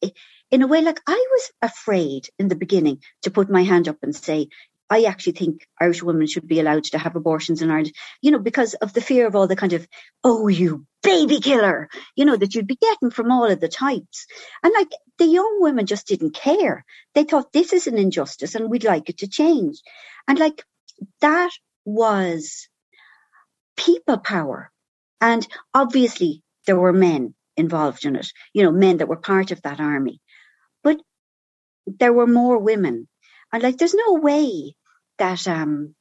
[0.52, 0.82] in a way.
[0.82, 4.50] Like I was afraid in the beginning to put my hand up and say,
[4.90, 8.40] I actually think Irish women should be allowed to have abortions in Ireland, you know,
[8.40, 9.88] because of the fear of all the kind of,
[10.24, 14.26] oh, you baby killer, you know, that you'd be getting from all of the types.
[14.64, 16.84] And like the young women just didn't care.
[17.14, 19.80] They thought this is an injustice and we'd like it to change.
[20.28, 20.64] And like
[21.22, 21.52] that
[21.86, 22.68] was
[23.78, 24.72] people power.
[25.22, 29.62] And obviously there were men involved in it, you know, men that were part of
[29.62, 30.20] that army.
[31.98, 33.08] There were more women.
[33.52, 34.76] And like, there's no way
[35.18, 35.96] that um,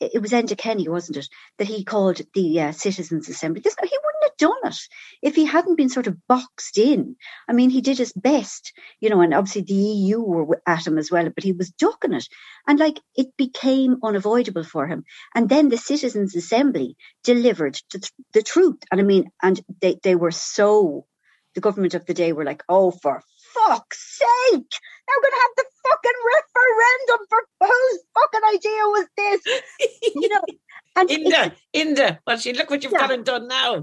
[0.00, 3.62] it was Enda Kenny, wasn't it, that he called the uh, Citizens Assembly.
[3.62, 4.78] He wouldn't have done it
[5.22, 7.16] if he hadn't been sort of boxed in.
[7.46, 10.96] I mean, he did his best, you know, and obviously the EU were at him
[10.96, 12.26] as well, but he was ducking it.
[12.66, 15.04] And like it became unavoidable for him.
[15.34, 18.78] And then the Citizens Assembly delivered the, the truth.
[18.90, 21.06] And I mean, and they, they were so,
[21.54, 23.22] the government of the day were like, oh, for
[23.54, 24.18] fuck's
[24.50, 24.72] sake,
[25.10, 29.62] they're going to have the fucking referendum for whose fucking idea was this?
[30.14, 30.42] you know,
[30.96, 33.10] and Enda, Enda, well, she look what you've yeah.
[33.10, 33.74] and done now.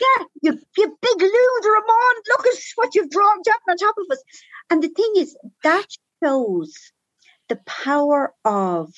[0.00, 2.14] Yeah, you, you big loser, Ramon.
[2.28, 4.22] Look at what you've drawn down on top of us.
[4.70, 5.86] And the thing is, that
[6.22, 6.74] shows
[7.48, 8.92] the power of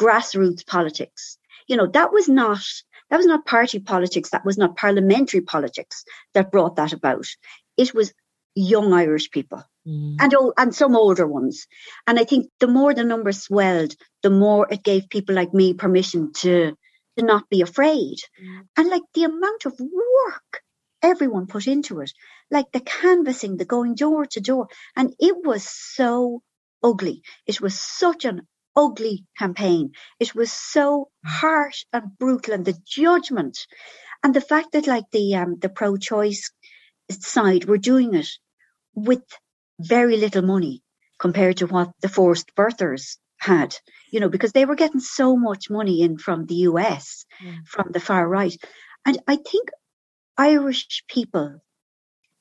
[0.00, 1.38] grassroots politics.
[1.66, 2.64] You know, that was not
[3.10, 4.30] that was not party politics.
[4.30, 6.04] That was not parliamentary politics
[6.34, 7.26] that brought that about.
[7.76, 8.12] It was
[8.54, 10.16] young Irish people mm.
[10.18, 11.66] and and some older ones.
[12.06, 15.74] And I think the more the number swelled, the more it gave people like me
[15.74, 16.76] permission to
[17.16, 18.16] to not be afraid.
[18.42, 18.60] Mm.
[18.76, 20.62] And like the amount of work
[21.02, 22.12] everyone put into it,
[22.50, 26.42] like the canvassing, the going door to door, and it was so
[26.82, 27.22] ugly.
[27.46, 29.92] It was such an ugly campaign.
[30.18, 31.28] It was so mm.
[31.28, 33.58] harsh and brutal, and the judgment,
[34.22, 36.50] and the fact that like the um, the pro-choice
[37.10, 38.28] side were doing it
[38.94, 39.22] with
[39.78, 40.82] very little money
[41.18, 43.76] compared to what the forced birthers had,
[44.10, 47.66] you know, because they were getting so much money in from the US, mm.
[47.66, 48.56] from the far right.
[49.04, 49.70] And I think
[50.36, 51.60] Irish people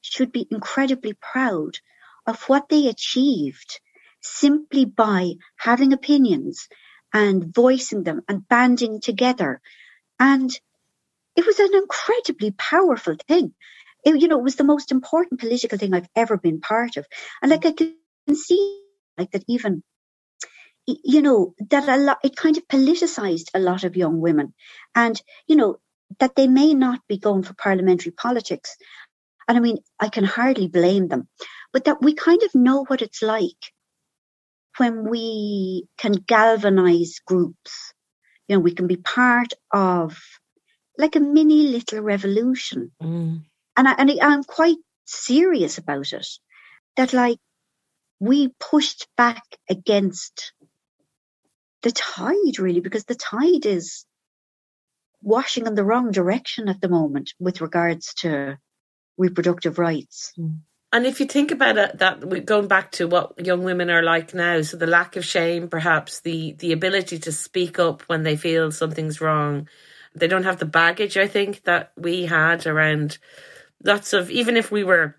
[0.01, 1.77] should be incredibly proud
[2.25, 3.79] of what they achieved
[4.21, 6.67] simply by having opinions
[7.13, 9.61] and voicing them and banding together.
[10.19, 10.49] And
[11.35, 13.53] it was an incredibly powerful thing
[14.03, 17.05] it, you know, it was the most important political thing I've ever been part of.
[17.41, 17.95] And like I can
[18.35, 18.81] see
[19.17, 19.83] like that even
[20.85, 24.53] you know that a lot it kind of politicized a lot of young women.
[24.95, 25.77] And you know
[26.19, 28.75] that they may not be going for parliamentary politics.
[29.47, 31.27] And i mean i can hardly blame them.
[31.71, 33.71] But that we kind of know what it's like
[34.77, 37.93] when we can galvanize groups.
[38.47, 40.19] You know we can be part of
[40.97, 42.91] like a mini little revolution.
[43.01, 43.43] Mm
[43.77, 46.27] and I, and I'm quite serious about it.
[46.95, 47.39] That like
[48.19, 50.53] we pushed back against
[51.81, 54.05] the tide really because the tide is
[55.21, 58.57] washing in the wrong direction at the moment with regards to
[59.17, 60.33] reproductive rights.
[60.37, 60.59] Mm.
[60.91, 64.35] And if you think about it, that going back to what young women are like
[64.35, 68.35] now, so the lack of shame, perhaps the the ability to speak up when they
[68.35, 69.67] feel something's wrong,
[70.13, 71.17] they don't have the baggage.
[71.17, 73.17] I think that we had around
[73.83, 75.15] lots of even if we were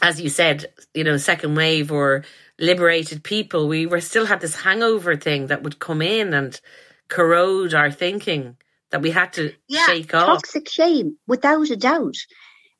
[0.00, 2.24] as you said you know second wave or
[2.58, 6.60] liberated people we were still had this hangover thing that would come in and
[7.08, 8.56] corrode our thinking
[8.90, 10.26] that we had to yeah, shake off.
[10.26, 12.16] toxic shame without a doubt.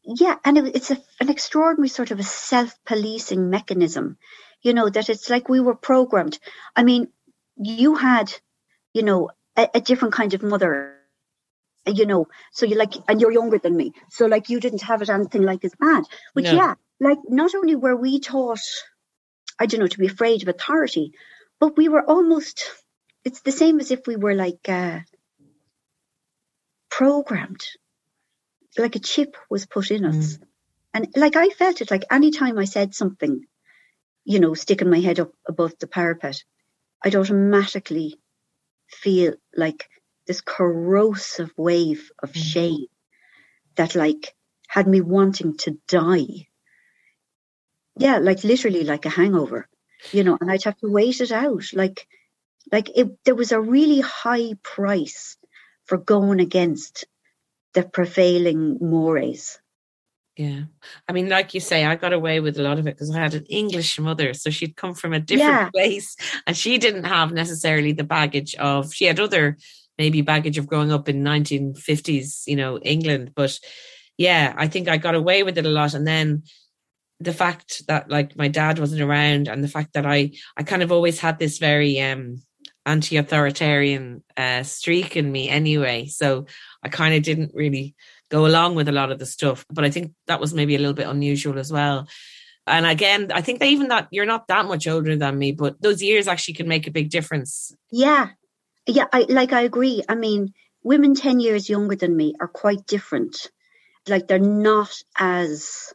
[0.05, 4.19] Yeah and it, it's a, an extraordinary sort of a self-policing mechanism
[4.63, 6.39] you know that it's like we were programmed.
[6.77, 7.09] I mean
[7.57, 8.33] you had
[8.95, 10.97] you know a, a different kind of mother
[11.87, 13.93] you know, so you like, and you're younger than me.
[14.11, 16.05] So like you didn't have it anything like as bad.
[16.35, 16.53] But no.
[16.53, 18.61] yeah, like not only were we taught,
[19.59, 21.13] I don't know, to be afraid of authority,
[21.59, 22.71] but we were almost,
[23.25, 25.01] it's the same as if we were like, uh,
[26.91, 27.65] programmed.
[28.79, 30.37] Like a chip was put in us.
[30.37, 30.43] Mm.
[30.95, 33.45] And like I felt it like anytime I said something,
[34.25, 36.43] you know, sticking my head up above the parapet,
[37.05, 38.21] I'd automatically
[38.89, 39.89] feel like
[40.27, 42.43] this corrosive wave of mm.
[42.43, 42.87] shame
[43.77, 44.35] that like
[44.69, 46.49] had me wanting to die.
[47.99, 49.69] Yeah, like literally like a hangover,
[50.13, 51.65] you know, and I'd have to wait it out.
[51.75, 52.07] Like,
[52.71, 55.37] like it, there was a really high price
[55.85, 57.05] for going against
[57.75, 59.59] the prevailing mores.
[60.37, 60.63] Yeah.
[61.07, 63.21] I mean, like you say, I got away with a lot of it because I
[63.21, 64.33] had an English mother.
[64.33, 65.71] So she'd come from a different yeah.
[65.75, 69.59] place and she didn't have necessarily the baggage of, she had other
[70.03, 73.31] maybe baggage of growing up in 1950s, you know, England.
[73.37, 73.61] But
[74.19, 75.95] yeah, I think I got away with it a lot.
[75.95, 76.43] And then
[77.21, 80.83] the fact that like my dad wasn't around and the fact that I, I kind
[80.83, 82.43] of always had this very, um,
[82.85, 86.07] anti-authoritarian uh, streak in me anyway.
[86.07, 86.47] So
[86.83, 87.95] i kind of didn't really
[88.29, 89.65] go along with a lot of the stuff.
[89.71, 92.09] But i think that was maybe a little bit unusual as well.
[92.67, 95.81] And again i think that even that you're not that much older than me but
[95.81, 97.73] those years actually can make a big difference.
[97.93, 98.31] Yeah
[98.87, 100.53] yeah i like i agree i mean
[100.83, 103.51] women 10 years younger than me are quite different
[104.09, 105.93] like they're not as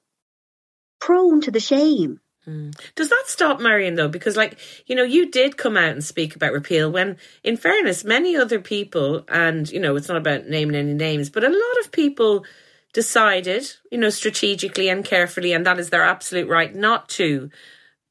[0.99, 2.73] prone to the shame Mm.
[2.95, 4.07] Does that stop Marian though?
[4.07, 8.03] Because, like, you know, you did come out and speak about repeal when, in fairness,
[8.05, 11.85] many other people, and, you know, it's not about naming any names, but a lot
[11.85, 12.45] of people
[12.93, 17.49] decided, you know, strategically and carefully, and that is their absolute right not to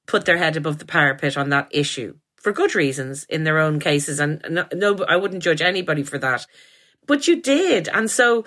[0.06, 2.14] put their head above the parapet on that issue
[2.46, 4.20] for good reasons in their own cases.
[4.20, 6.46] And no, no I wouldn't judge anybody for that.
[7.04, 7.88] But you did.
[7.88, 8.44] And so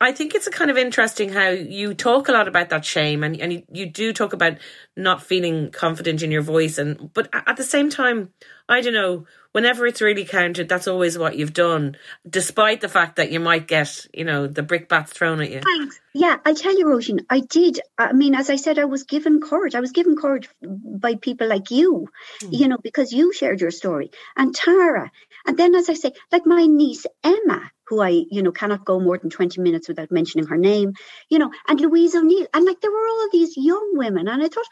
[0.00, 3.22] I think it's a kind of interesting how you talk a lot about that shame
[3.22, 4.58] and, and you, you do talk about
[4.96, 8.30] not feeling confident in your voice and but at the same time,
[8.68, 11.96] I don't know, whenever it's really counted, that's always what you've done,
[12.28, 15.60] despite the fact that you might get, you know, the brickbats thrown at you.
[15.60, 16.00] Thanks.
[16.12, 17.80] Yeah, I tell you, Róisín, I did.
[17.96, 19.76] I mean, as I said, I was given courage.
[19.76, 22.08] I was given courage by people like you,
[22.42, 22.48] mm.
[22.50, 25.10] you know, because you shared your story and Tara.
[25.46, 29.00] And then, as I say, like my niece Emma, who I, you know, cannot go
[29.00, 30.94] more than 20 minutes without mentioning her name,
[31.28, 32.46] you know, and Louise O'Neill.
[32.52, 34.28] And like there were all these young women.
[34.28, 34.66] And I thought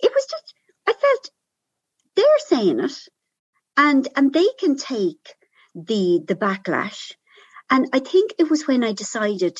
[0.00, 0.54] it was just,
[0.86, 1.30] I felt
[2.16, 2.96] they're saying it
[3.76, 5.34] and, and they can take
[5.74, 7.12] the, the backlash.
[7.70, 9.58] And I think it was when I decided,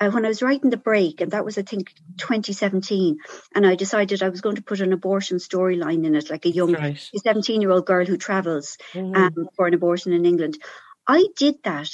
[0.00, 3.18] uh, when I was writing the break, and that was, I think, 2017,
[3.54, 6.50] and I decided I was going to put an abortion storyline in it, like a
[6.50, 6.74] young,
[7.14, 9.14] 17 year old girl who travels mm.
[9.14, 10.58] um, for an abortion in England.
[11.06, 11.90] I did that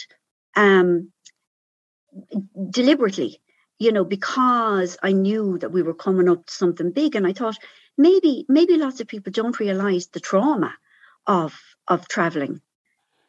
[0.56, 1.12] um,
[2.70, 3.40] deliberately,
[3.78, 7.32] you know, because I knew that we were coming up to something big, and I
[7.32, 7.58] thought
[7.96, 10.74] maybe maybe lots of people don't realize the trauma
[11.26, 12.60] of of traveling,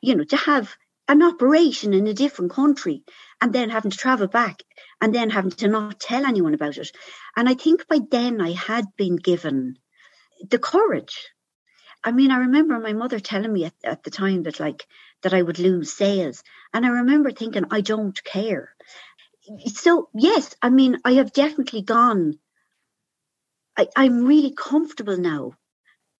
[0.01, 0.75] you know, to have
[1.07, 3.03] an operation in a different country
[3.41, 4.61] and then having to travel back
[5.01, 6.91] and then having to not tell anyone about it.
[7.35, 9.77] And I think by then I had been given
[10.47, 11.27] the courage.
[12.03, 14.85] I mean, I remember my mother telling me at, at the time that like
[15.23, 16.43] that I would lose sales.
[16.73, 18.75] And I remember thinking, I don't care.
[19.67, 22.39] So, yes, I mean, I have definitely gone.
[23.77, 25.53] I, I'm really comfortable now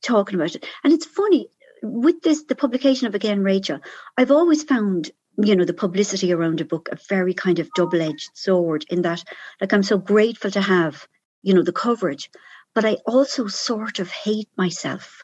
[0.02, 0.66] talking about it.
[0.84, 1.50] And it's funny
[1.84, 3.80] with this, the publication of Again Rachel,
[4.18, 8.32] I've always found you know the publicity around a book a very kind of double-edged
[8.34, 9.24] sword in that
[9.62, 11.08] like i'm so grateful to have
[11.41, 12.30] you know the coverage
[12.76, 15.24] but i also sort of hate myself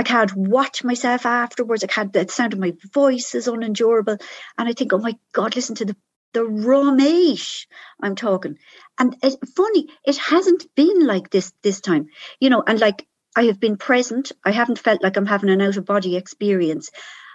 [0.00, 1.84] I can't watch myself afterwards.
[1.84, 4.16] I can't, the sound of my voice is unendurable.
[4.56, 5.96] And I think, oh my God, listen to the,
[6.32, 7.66] the ráiméis
[8.02, 8.56] I'm talking.
[8.98, 12.06] And it's funny, it hasn't been like this this time,
[12.40, 14.32] you know, and like I have been present.
[14.42, 16.88] I haven't felt like I'm having an out of body experience.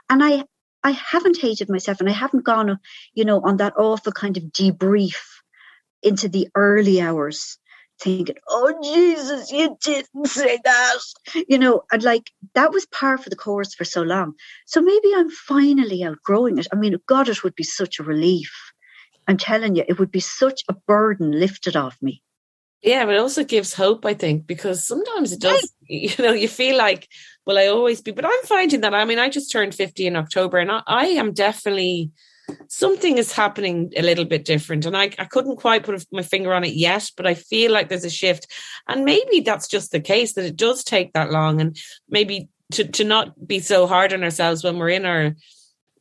[0.10, 0.46] And I,
[0.84, 2.80] I haven't hated myself and I haven't gone,
[3.14, 5.22] you know, on that awful kind of debrief
[6.02, 7.60] into the early hours
[8.00, 11.00] thinking, oh, Jesus, you didn't say that.
[11.48, 14.34] You know, and like that was par for the course for so long.
[14.66, 16.68] So maybe I'm finally outgrowing it.
[16.72, 18.52] I mean, God, it would be such a relief.
[19.28, 22.22] I'm telling you, it would be such a burden lifted off me.
[22.82, 26.48] Yeah, but it also gives hope, I think, because sometimes it does, you know, you
[26.48, 27.08] feel like,
[27.46, 28.12] will I always be?
[28.12, 31.06] But I'm finding that, I mean, I just turned 50 in October and I, I
[31.08, 32.12] am definitely
[32.68, 34.86] something is happening a little bit different.
[34.86, 37.90] And I, I couldn't quite put my finger on it yet, but I feel like
[37.90, 38.48] there's a shift.
[38.88, 41.62] And maybe that's just the case that it does take that long.
[41.62, 41.78] And
[42.10, 45.36] maybe to, to not be so hard on ourselves when we're in our,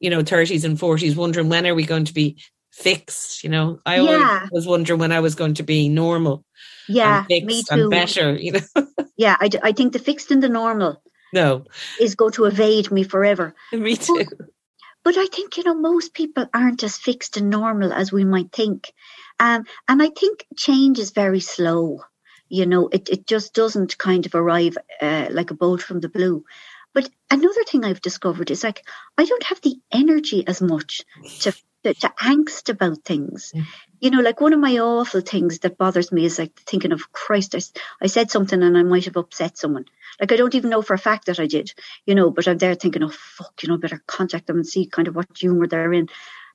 [0.01, 2.42] you know, 30s and 40s, wondering when are we going to be
[2.72, 3.45] fixed?
[3.45, 4.01] You know, I yeah.
[4.01, 6.45] always was wondering when I was going to be normal.
[6.88, 7.64] Yeah, me too.
[7.70, 8.86] And better, you know.
[9.16, 11.03] yeah, I, I think the fixed and the normal
[11.34, 11.64] no
[12.01, 13.55] is going to evade me forever.
[13.72, 14.24] Me too.
[14.38, 14.49] But
[15.07, 18.92] I think, you know, most people aren't as fixed and normal as we might think.
[19.38, 22.02] Um, and I think change is very slow.
[22.48, 26.09] You know, it, it just doesn't kind of arrive uh, like a bolt from the
[26.09, 26.44] blue.
[26.94, 28.86] But another thing I've discovered is like,
[29.18, 31.02] I don't have the energy as much
[31.40, 31.52] to
[31.84, 33.52] to, to angst about things.
[34.05, 37.11] You know, like one of my awful things that bothers me is like thinking of
[37.12, 37.61] Christ, I,
[38.02, 39.86] I said something and I might have upset someone.
[40.20, 41.72] Like I don't even know for a fact that I did,
[42.05, 44.86] you know, but I'm there thinking, oh fuck, you know, better contact them and see
[44.86, 46.11] kind of what humour they're in.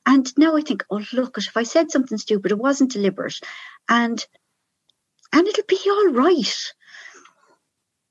[0.06, 3.40] And now I think, oh look, if I said something stupid, it wasn't deliberate,
[3.90, 4.24] and
[5.34, 6.74] and it'll be all right.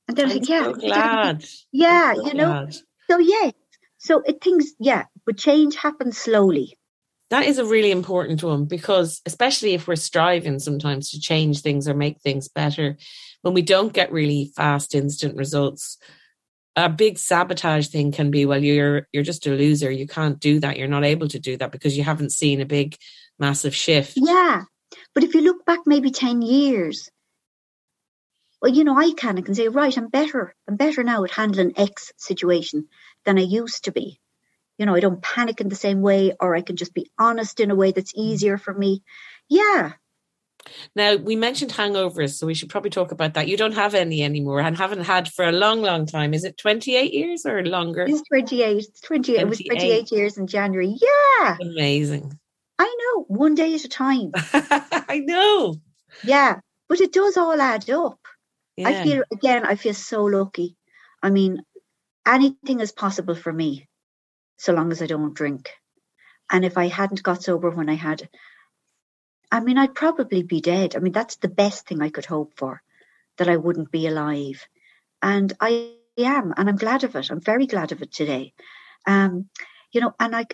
[0.09, 1.45] And then I'm yeah, so glad.
[1.73, 2.47] yeah, so you know.
[2.47, 2.77] Glad.
[3.11, 3.51] So yeah,
[3.99, 6.78] So it things, yeah, but change happens slowly.
[7.31, 11.87] That is a really important one because, especially if we're striving sometimes to change things
[11.87, 12.97] or make things better,
[13.43, 15.99] when we don't get really fast, instant results,
[16.75, 19.91] a big sabotage thing can be well you're you're just a loser.
[19.91, 20.79] You can't do that.
[20.79, 22.97] You're not able to do that because you haven't seen a big
[23.39, 24.15] massive shift.
[24.17, 24.63] Yeah.
[25.15, 27.11] But if you look back maybe 10 years
[28.63, 30.55] well you know i can I can say right i'm better.
[30.67, 32.89] I'm better now at handling x situation
[33.25, 34.21] than i used to be
[34.79, 37.61] you know i don't panic in the same way or i can just be honest
[37.61, 38.23] in a way that's mm.
[38.23, 39.03] easier for me
[39.49, 39.93] yeah
[40.95, 43.49] now, we mentioned hangovers, so we should probably talk about that.
[43.49, 46.35] You don't have any anymore and haven't had for a long, long time.
[46.35, 48.05] Is it 28 years or longer?
[48.09, 48.77] It's 28.
[48.77, 49.41] It's 28.
[49.41, 49.41] 28.
[49.41, 50.97] It was 28 years in January.
[51.01, 51.57] Yeah.
[51.61, 52.39] Amazing.
[52.79, 53.25] I know.
[53.29, 54.33] One day at a time.
[54.35, 55.77] I know.
[56.25, 56.61] Yeah.
[56.89, 58.19] But it does all add up.
[58.77, 58.89] Yeah.
[58.89, 60.77] I feel, again, I feel so lucky.
[61.23, 61.63] I mean,
[62.27, 63.88] anything is possible for me
[64.59, 65.71] so long as I don't drink.
[66.51, 68.29] And if I hadn't got sober when I had
[69.51, 70.95] I mean, I'd probably be dead.
[70.95, 72.83] I mean, that's the best thing I could hope for,
[73.39, 74.67] that I wouldn't be alive.
[75.23, 77.31] And I am, and I'm glad of it.
[77.31, 78.53] I'm very glad of it today.
[79.07, 79.49] Um,
[79.91, 80.47] you know, and I,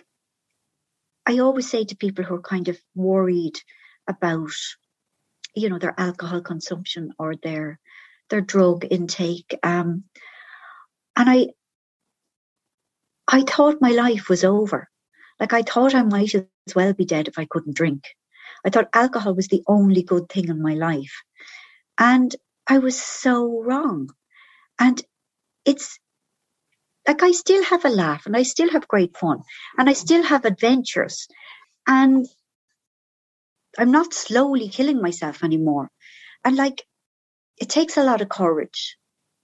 [1.25, 3.59] I always say to people who are kind of worried
[4.07, 4.51] about,
[5.53, 7.79] you know, their alcohol consumption or their
[8.29, 9.59] their drug intake.
[9.61, 10.05] Um,
[11.15, 11.47] and I,
[13.27, 14.87] I thought my life was over.
[15.39, 16.45] Like I thought I might as
[16.75, 18.03] well be dead if I couldn't drink.
[18.65, 21.23] I thought alcohol was the only good thing in my life.
[21.99, 22.35] And
[22.67, 24.09] I was so wrong.
[24.79, 25.01] And
[25.65, 25.99] it's
[27.07, 29.43] like I still have a laugh and I still have great fun
[29.77, 31.27] and I still have adventures.
[31.87, 32.25] And
[33.77, 35.89] I'm not slowly killing myself anymore.
[36.43, 36.83] And like,
[37.57, 38.97] it takes a lot of courage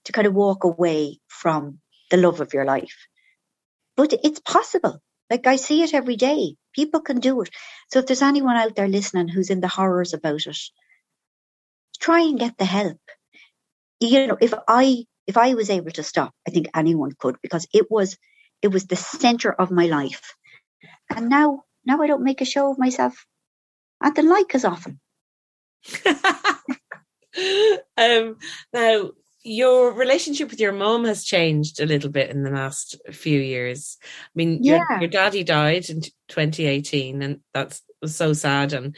[0.05, 1.79] to kind of walk away from
[2.09, 3.07] the love of your life.
[3.95, 5.01] But it's possible.
[5.29, 6.55] Like I see it every day.
[6.75, 7.49] People can do it.
[7.91, 10.57] So if there's anyone out there listening who's in the horrors about it,
[11.99, 12.99] try and get the help.
[13.99, 17.67] You know, if I if I was able to stop, I think anyone could because
[17.73, 18.17] it was
[18.61, 20.35] it was the center of my life.
[21.15, 23.25] And now now I don't make a show of myself
[24.03, 24.99] at the like as often.
[27.97, 28.37] um
[28.73, 29.11] now
[29.43, 33.97] your relationship with your mom has changed a little bit in the last few years.
[34.03, 34.85] I mean, yeah.
[34.89, 38.95] your, your daddy died in 2018, and that's so sad, and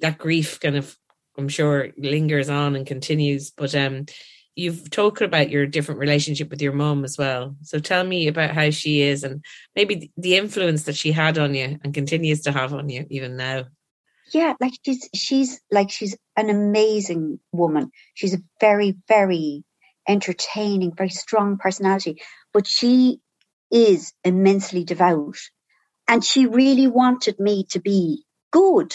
[0.00, 0.96] that grief kind of,
[1.38, 3.50] I'm sure, lingers on and continues.
[3.50, 4.06] But um,
[4.54, 7.56] you've talked about your different relationship with your mom as well.
[7.62, 9.44] So tell me about how she is, and
[9.76, 13.36] maybe the influence that she had on you and continues to have on you even
[13.36, 13.64] now
[14.32, 17.90] yeah, like she's she's like she's an amazing woman.
[18.14, 19.64] She's a very very
[20.08, 22.22] entertaining, very strong personality,
[22.52, 23.20] but she
[23.70, 25.36] is immensely devout,
[26.08, 28.92] and she really wanted me to be good.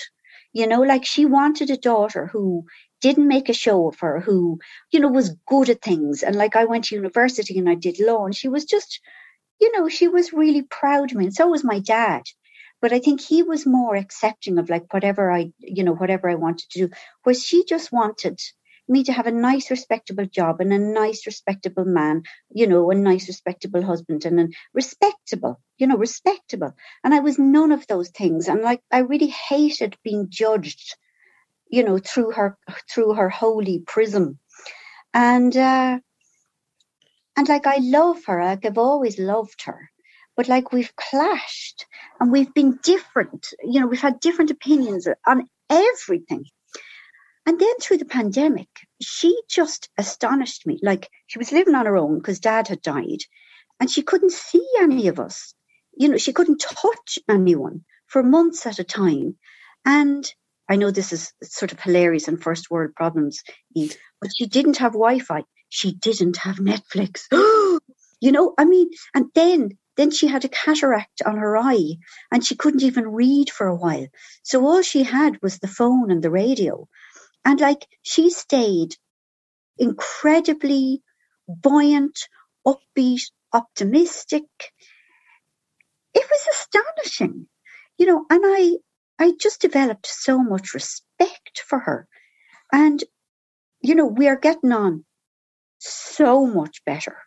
[0.54, 2.66] You know, like she wanted a daughter who
[3.02, 4.60] didn't make a show of her, who
[4.92, 6.24] you know was good at things.
[6.24, 9.00] And like I went to university and I did law, and she was just,
[9.62, 12.24] you know, she was really proud of me, and so was my dad
[12.82, 16.36] but I think he was more accepting of like whatever I, you know, whatever I
[16.36, 16.90] wanted to do.
[17.24, 18.40] Whereas she just wanted
[18.88, 22.96] me to have a nice, respectable job and a nice, respectable man, you know, a
[22.96, 26.74] nice, respectable husband and a respectable, you know, respectable.
[27.04, 28.48] And I was none of those things.
[28.48, 30.96] And like, I really hated being judged,
[31.70, 32.58] you know, through her,
[32.90, 34.40] through her holy prism.
[35.14, 36.00] And, uh,
[37.38, 38.44] and like, I love her.
[38.44, 39.92] Like, I've always loved her
[40.40, 41.86] but like we've clashed
[42.22, 43.48] and we've been different.
[43.62, 46.46] You know, we've had different opinions on everything.
[47.46, 48.70] And then through the pandemic,
[49.02, 50.80] she just astonished me.
[50.82, 53.20] Like she was living on her own because dad had died
[53.82, 55.54] and she couldn't see any of us.
[55.98, 59.36] You know, she couldn't touch anyone for months at a time.
[59.84, 60.26] And
[60.70, 63.44] I know this is sort of hilarious and first world problems,
[63.76, 65.44] Eve, but she didn't have Wi Fi.
[65.68, 67.24] She didn't have Netflix.
[68.22, 71.98] you know, I mean, and then then she had a cataract on her eye
[72.32, 74.08] and she couldn't even read for a while.
[74.44, 76.88] So all she had was the phone and the radio.
[77.44, 78.96] And like she stayed
[79.78, 81.04] incredibly
[81.50, 82.18] buoyant,
[82.66, 84.46] upbeat, optimistic.
[86.14, 87.48] It was astonishing,
[87.98, 88.78] you know, and I,
[89.20, 92.08] I just developed so much respect for her.
[92.72, 93.04] And,
[93.82, 95.04] you know, we are getting on
[95.80, 97.18] so much better.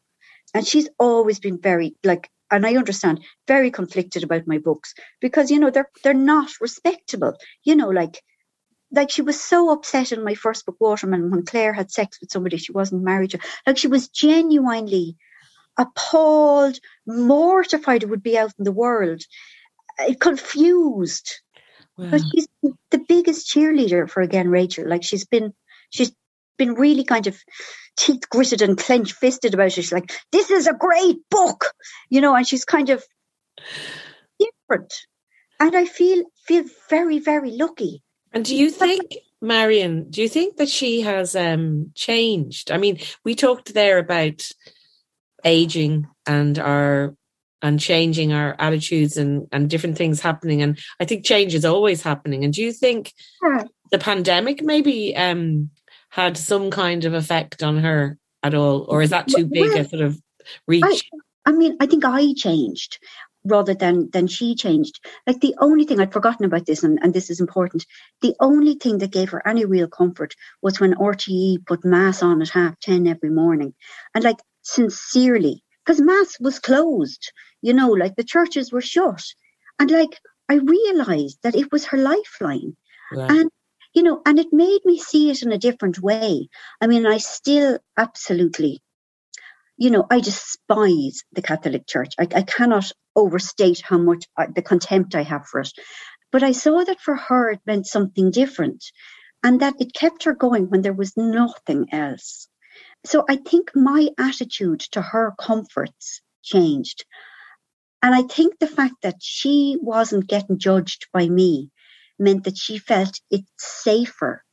[0.55, 5.51] And she's always been very, like, and I understand very conflicted about my books because
[5.51, 7.37] you know they're they're not respectable.
[7.65, 8.23] You know, like
[8.93, 12.31] like she was so upset in my first book, Watermelon, when Claire had sex with
[12.31, 13.39] somebody she wasn't married to.
[13.67, 15.17] Like she was genuinely
[15.79, 19.23] appalled, mortified it would be out in the world,
[19.99, 21.41] uh, confused.
[21.97, 22.11] Wow.
[22.11, 22.49] But she's
[22.91, 24.89] the biggest cheerleader for again Rachel.
[24.89, 25.55] Like she's been,
[25.91, 26.13] she's
[26.59, 27.39] been really kind of
[27.97, 29.73] teeth gritted and clenched fisted about it.
[29.73, 31.67] She's like, "This is a great book,"
[32.11, 33.05] you know, and she's kind of
[34.39, 34.95] different.
[35.61, 38.03] And I feel feel very very lucky.
[38.33, 40.11] And do you think, Marian?
[40.11, 42.71] Do you think that she has um, changed?
[42.71, 44.43] I mean, we talked there about
[45.45, 47.15] aging and our
[47.61, 52.03] and changing our attitudes and and different things happening and i think change is always
[52.03, 53.65] happening and do you think yeah.
[53.91, 55.71] the pandemic maybe um
[56.13, 59.81] had some kind of effect on her at all or is that too big well,
[59.81, 60.21] a sort of
[60.67, 62.99] reach I, I mean i think i changed
[63.45, 67.13] rather than than she changed like the only thing i'd forgotten about this and, and
[67.13, 67.85] this is important
[68.21, 72.41] the only thing that gave her any real comfort was when RTÉ put mass on
[72.43, 73.75] at half 10 every morning
[74.15, 77.33] and like sincerely because mass was closed
[77.63, 79.23] you know, like the churches were shut.
[79.79, 82.77] And like I realized that it was her lifeline.
[83.13, 83.31] Right.
[83.31, 83.51] And
[83.95, 86.49] you know, and it made me see it in a different way.
[86.81, 88.81] I mean, I still absolutely,
[89.77, 92.15] you know, I despise the Catholic Church.
[92.19, 95.73] I, I cannot overstate how much I, the contempt I have for it.
[96.31, 98.85] But I saw that for her it meant something different
[99.43, 102.49] and that it kept her going when there was nothing else.
[103.05, 107.05] So I think my attitude to her comforts changed.
[108.03, 111.71] And I think the fact that she wasn't getting judged by me
[112.19, 114.45] meant that she felt it's safer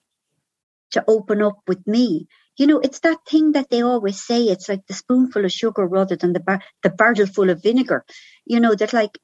[0.91, 2.27] to open up with me.
[2.57, 4.43] You know, it's that thing that they always say.
[4.43, 8.03] It's like the spoonful of sugar rather than the bar- the barrel full of vinegar.
[8.45, 9.17] You know that like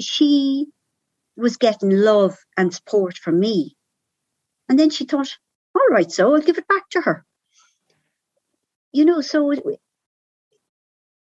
[0.00, 0.66] she
[1.36, 3.76] was getting love and support from me,
[4.68, 5.38] and then she thought,
[5.74, 7.24] "All right, so I'll give it back to her."
[8.92, 9.62] You know, so it,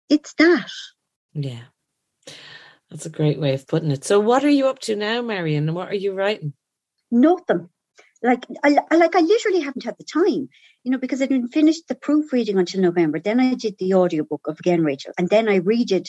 [0.10, 0.72] it's that.
[1.34, 1.66] Yeah.
[2.90, 4.06] That's a great way of putting it.
[4.06, 5.68] So, what are you up to now, Marian?
[5.68, 6.54] And what are you writing?
[7.12, 7.70] Nothing.
[8.24, 10.50] Like I, like I literally haven't had the time,
[10.84, 13.20] you know, because I didn't finish the proofreading until November.
[13.20, 16.08] Then I did the audiobook of Again Rachel, and then I redid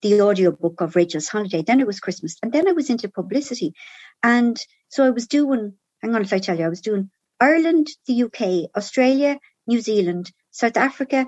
[0.00, 1.62] the audiobook of Rachel's Holiday.
[1.62, 3.74] Then it was Christmas, and then I was into publicity,
[4.22, 4.58] and
[4.88, 5.74] so I was doing.
[6.02, 7.10] Hang on, if I tell you, I was doing
[7.40, 11.26] Ireland, the UK, Australia, New Zealand, South Africa,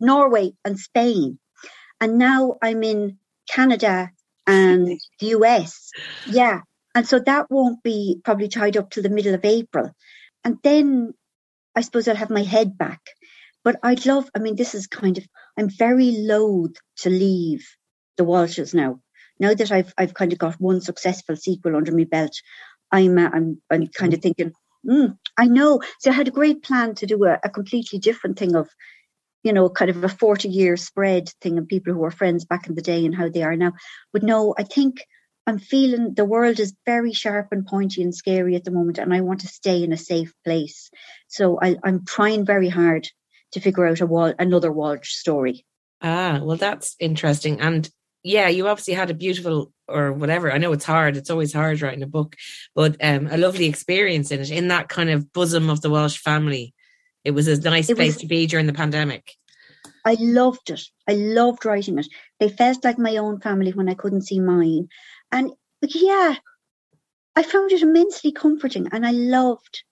[0.00, 1.38] Norway, and Spain,
[2.00, 3.18] and now I'm in
[3.48, 4.10] Canada,
[4.50, 5.90] and the US.
[6.26, 6.60] Yeah.
[6.94, 9.92] And so that won't be probably tied up till the middle of April.
[10.44, 11.14] And then
[11.76, 13.00] I suppose I'll have my head back.
[13.62, 15.26] But I'd love, I mean, this is kind of,
[15.58, 17.64] I'm very loath to leave
[18.16, 19.00] the Walshes now.
[19.38, 22.32] Now that I've, I've kind of got one successful sequel under my belt,
[22.90, 24.52] I'm, uh, I'm, I'm kind of thinking,
[24.88, 25.80] mm, I know.
[26.00, 28.68] So I had a great plan to do a, a completely different thing of
[29.42, 32.66] you know, kind of a 40 year spread thing and people who were friends back
[32.66, 33.72] in the day and how they are now.
[34.12, 35.04] But no, I think
[35.46, 39.12] I'm feeling the world is very sharp and pointy and scary at the moment, and
[39.12, 40.90] I want to stay in a safe place.
[41.28, 43.08] So I, am trying very hard
[43.52, 45.64] to figure out a wall, another Walsh story.
[46.02, 47.60] Ah, well, that's interesting.
[47.60, 47.88] And
[48.22, 50.52] yeah, you obviously had a beautiful or whatever.
[50.52, 51.16] I know it's hard.
[51.16, 52.36] It's always hard writing a book,
[52.74, 56.18] but um, a lovely experience in it, in that kind of bosom of the Walsh
[56.18, 56.74] family.
[57.24, 59.34] It was a nice it place was, to be during the pandemic.
[60.04, 60.82] I loved it.
[61.08, 62.08] I loved writing it.
[62.38, 64.88] They felt like my own family when I couldn't see mine.
[65.30, 65.52] And
[65.82, 66.36] yeah,
[67.36, 69.84] I found it immensely comforting and I loved.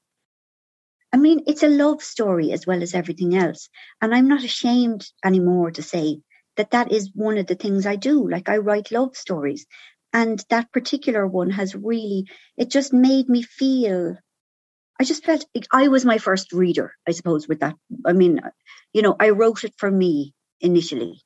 [1.12, 3.68] I mean, it's a love story as well as everything else.
[4.00, 6.20] And I'm not ashamed anymore to say
[6.56, 8.28] that that is one of the things I do.
[8.28, 9.66] Like I write love stories.
[10.12, 12.24] And that particular one has really,
[12.56, 14.16] it just made me feel
[15.00, 17.76] I just felt I was my first reader, I suppose, with that.
[18.04, 18.40] I mean,
[18.92, 21.22] you know, I wrote it for me initially,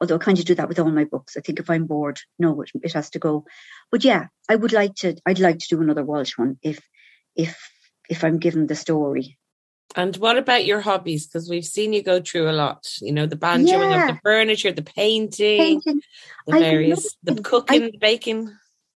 [0.00, 1.36] although I kind of do that with all my books.
[1.36, 3.44] I think if I'm bored, no, it, it has to go.
[3.90, 6.80] But yeah, I would like to, I'd like to do another Walsh one if,
[7.36, 7.56] if,
[8.08, 9.38] if I'm given the story.
[9.94, 11.26] And what about your hobbies?
[11.26, 12.88] Because we've seen you go through a lot.
[13.00, 14.08] You know, the banjoing yeah.
[14.08, 16.00] of the furniture, the painting, painting.
[16.46, 18.50] the various, the cooking, the baking.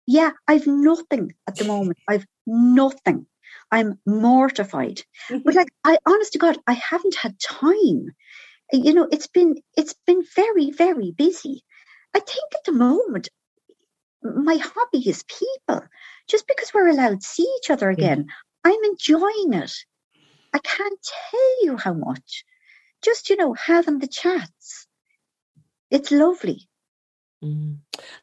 [0.07, 1.97] Yeah, I've nothing at the moment.
[2.07, 3.28] I've nothing.
[3.76, 5.03] I'm mortified.
[5.30, 5.39] Mm-hmm.
[5.43, 8.07] But like, I honest to God, I haven't had time.
[8.71, 11.61] You know, it's been it's been very very busy.
[12.15, 13.28] I think at the moment,
[14.23, 15.82] my hobby is people.
[16.30, 18.28] Just because we're allowed to see each other again,
[18.63, 19.73] I'm enjoying it.
[20.53, 20.99] I can't
[21.30, 22.45] tell you how much.
[23.03, 24.88] Just you know, having the chats.
[25.91, 26.69] It's lovely.
[27.46, 27.78] Mm.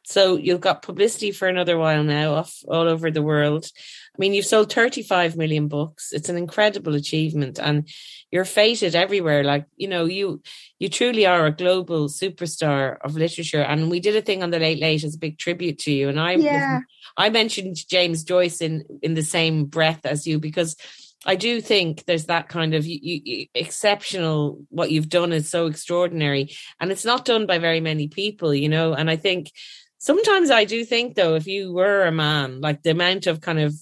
[0.05, 3.67] So you've got publicity for another while now, off all over the world.
[4.15, 6.13] I mean, you've sold 35 million books.
[6.13, 7.89] It's an incredible achievement, and
[8.31, 9.45] you're feted everywhere.
[9.45, 10.43] Like you know, you
[10.79, 13.63] you truly are a global superstar of literature.
[13.63, 16.09] And we did a thing on the Late Late as a big tribute to you.
[16.09, 16.81] And I yeah.
[17.17, 20.77] I mentioned James Joyce in in the same breath as you because
[21.25, 24.65] I do think there's that kind of you, you, exceptional.
[24.71, 26.51] What you've done is so extraordinary,
[26.81, 28.93] and it's not done by very many people, you know.
[28.95, 29.53] And I think
[29.99, 33.61] sometimes I do think, though, if you were a man, like the amount of kind
[33.61, 33.75] of,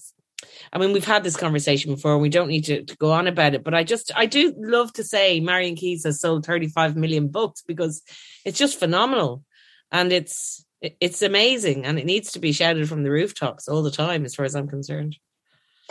[0.71, 2.17] I mean, we've had this conversation before.
[2.19, 4.93] We don't need to, to go on about it, but I just I do love
[4.93, 8.03] to say Marian Keyes has sold 35 million books because
[8.45, 9.43] it's just phenomenal,
[9.91, 13.91] and it's it's amazing, and it needs to be shouted from the rooftops all the
[13.91, 15.17] time, as far as I'm concerned.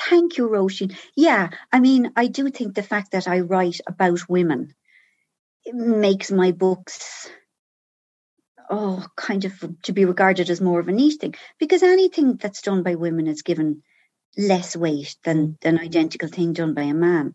[0.08, 0.96] Thank you, Róisín.
[1.14, 4.74] Yeah, I mean, I do think the fact that I write about women
[5.72, 7.28] makes my books
[8.70, 12.62] oh kind of to be regarded as more of a niche thing because anything that's
[12.62, 13.82] done by women is given
[14.38, 17.34] less weight than an identical thing done by a man.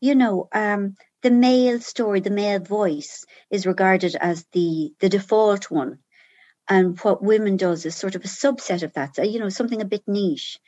[0.00, 5.70] You know um, the male story the male voice is regarded as the the default
[5.70, 5.98] one.
[6.68, 9.82] And what women does is sort of a subset of that so, you know something
[9.82, 10.58] a bit niche.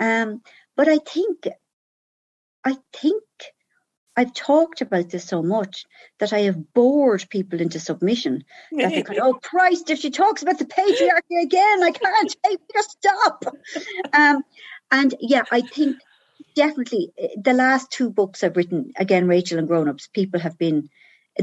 [0.00, 0.42] Um,
[0.78, 1.48] but I think,
[2.64, 3.24] I think
[4.16, 5.84] I've talked about this so much
[6.20, 8.44] that I have bored people into submission.
[8.70, 12.60] That they go, oh Christ, if she talks about the patriarchy again, I can't take
[12.76, 13.44] her stop.
[14.12, 14.44] Um,
[14.92, 15.96] and yeah, I think
[16.54, 20.58] definitely eh, the last two books I've written, again, Rachel and Grown Ups, people have
[20.58, 20.90] been,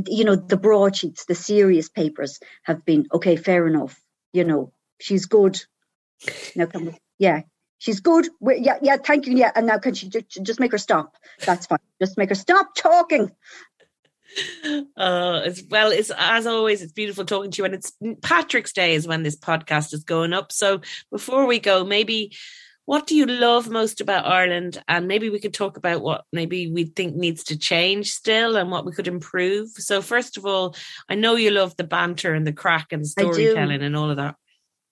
[0.07, 4.01] you know, the broadsheets, the serious papers have been, okay, fair enough.
[4.31, 4.71] You know,
[5.01, 5.61] she's good.
[6.55, 7.41] Now come, yeah,
[7.78, 8.28] she's good.
[8.39, 9.36] We're, yeah, yeah, thank you.
[9.36, 11.15] Yeah, and now can she just, just make her stop?
[11.45, 11.80] That's fine.
[12.01, 13.32] Just make her stop talking.
[14.97, 17.65] Uh, as well, it's as always, it's beautiful talking to you.
[17.65, 20.51] And it's Patrick's Day is when this podcast is going up.
[20.51, 22.36] So before we go, maybe
[22.86, 24.82] what do you love most about Ireland?
[24.88, 28.69] And maybe we could talk about what maybe we think needs to change still and
[28.71, 29.69] what we could improve.
[29.69, 30.76] So first of all,
[31.09, 34.17] I know you love the banter and the crack and the storytelling and all of
[34.17, 34.36] that.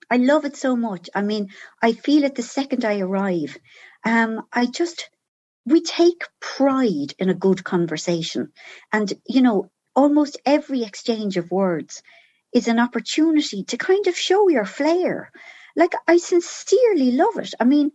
[0.10, 1.10] I love it so much.
[1.16, 1.50] I mean,
[1.82, 3.58] I feel it the second I arrive.
[4.06, 5.10] Um, I just,
[5.66, 8.52] we take pride in a good conversation.
[8.92, 12.02] And, you know, almost every exchange of words
[12.54, 15.32] is an opportunity to kind of show your flair.
[15.76, 17.54] Like, I sincerely love it.
[17.60, 17.92] I mean,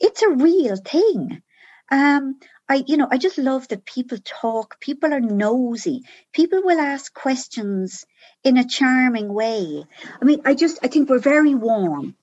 [0.00, 1.42] it's a real thing.
[1.90, 4.80] Um, I, you know, I just love that people talk.
[4.80, 6.02] People are nosy.
[6.32, 8.04] People will ask questions
[8.42, 9.84] in a charming way.
[10.20, 12.16] I mean, I just, I think we're very warm.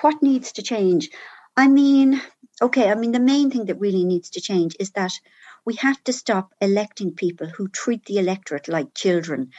[0.00, 1.10] What needs to change?
[1.56, 2.20] I mean,
[2.62, 5.12] okay, I mean, the main thing that really needs to change is that
[5.66, 9.50] we have to stop electing people who treat the electorate like children.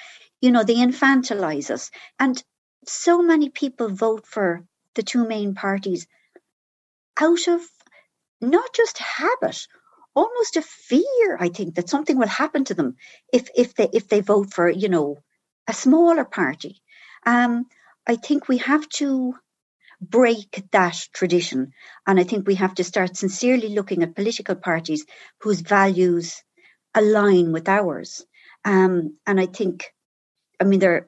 [0.42, 1.92] You know, they infantilize us.
[2.20, 2.44] And
[2.88, 6.08] so many people vote for the two main parties
[7.20, 7.62] out of
[8.42, 9.68] not just habit
[10.16, 12.96] almost a fear, I think, that something will happen to them
[13.32, 15.18] if if they if they vote for, you know,
[15.68, 16.82] a smaller party.
[17.26, 17.66] Um,
[18.08, 19.36] I think we have to
[20.02, 21.74] break that tradition.
[22.08, 25.06] And I think we have to start sincerely looking at political parties
[25.42, 26.44] whose values
[26.96, 28.26] align with ours.
[28.66, 29.94] Um, and I think,
[30.60, 31.08] I mean, there,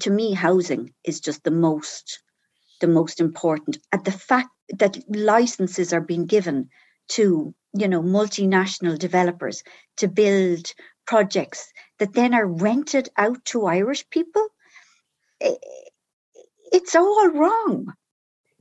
[0.00, 2.20] to me, housing is just the most,
[2.82, 3.78] the most important.
[3.90, 6.68] At the fact that licenses are being given
[7.16, 9.62] to you know multinational developers
[9.96, 10.74] to build
[11.06, 14.46] projects that then are rented out to Irish people.
[15.40, 17.94] It's all wrong.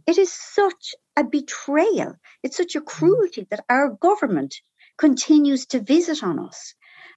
[0.08, 2.16] It is such a betrayal.
[2.44, 2.86] It's such a mm.
[2.86, 4.56] cruelty that our government
[4.98, 6.74] continues to visit on us.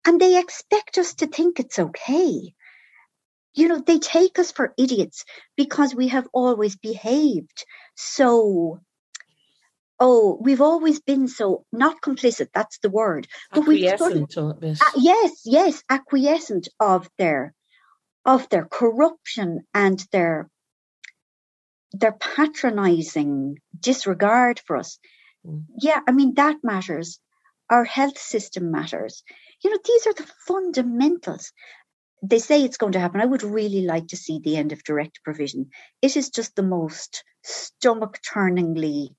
[0.06, 2.54] And they expect us to think it's okay.
[3.54, 5.24] You know, they take us for idiots
[5.56, 8.80] because we have always behaved so
[10.00, 12.48] oh, we've always been so not complicit.
[12.52, 13.26] That's the word.
[13.50, 17.54] But acquiescent sort of, uh, yes, yes, acquiescent of their
[18.24, 20.48] of their corruption and their
[21.92, 24.98] their patronizing disregard for us.
[25.46, 25.64] Mm.
[25.80, 27.20] Yeah, I mean that matters.
[27.70, 29.22] Our health system matters.
[29.62, 31.52] You know, these are the fundamentals.
[32.26, 33.20] They say it's going to happen.
[33.20, 35.70] I would really like to see the end of direct provision.
[36.00, 39.14] It is just the most stomach turningly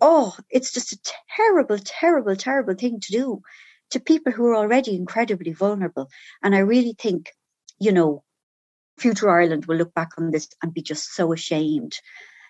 [0.00, 3.42] oh, it's just a terrible, terrible, terrible thing to do
[3.90, 6.08] to people who are already incredibly vulnerable.
[6.42, 7.30] And I really think,
[7.80, 8.22] you know,
[8.98, 11.98] future Ireland will look back on this and be just so ashamed.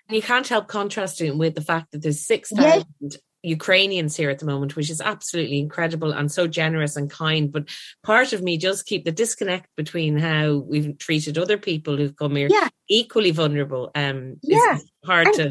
[0.09, 3.18] And you can't help contrasting with the fact that there's 6,000 yes.
[3.43, 7.53] Ukrainians here at the moment, which is absolutely incredible and so generous and kind.
[7.53, 7.68] But
[8.03, 12.36] part of me just keep the disconnect between how we've treated other people who've come
[12.36, 12.68] here Yeah.
[12.89, 13.91] equally vulnerable.
[13.95, 14.76] Um, Yeah.
[14.76, 15.47] is hard And- to.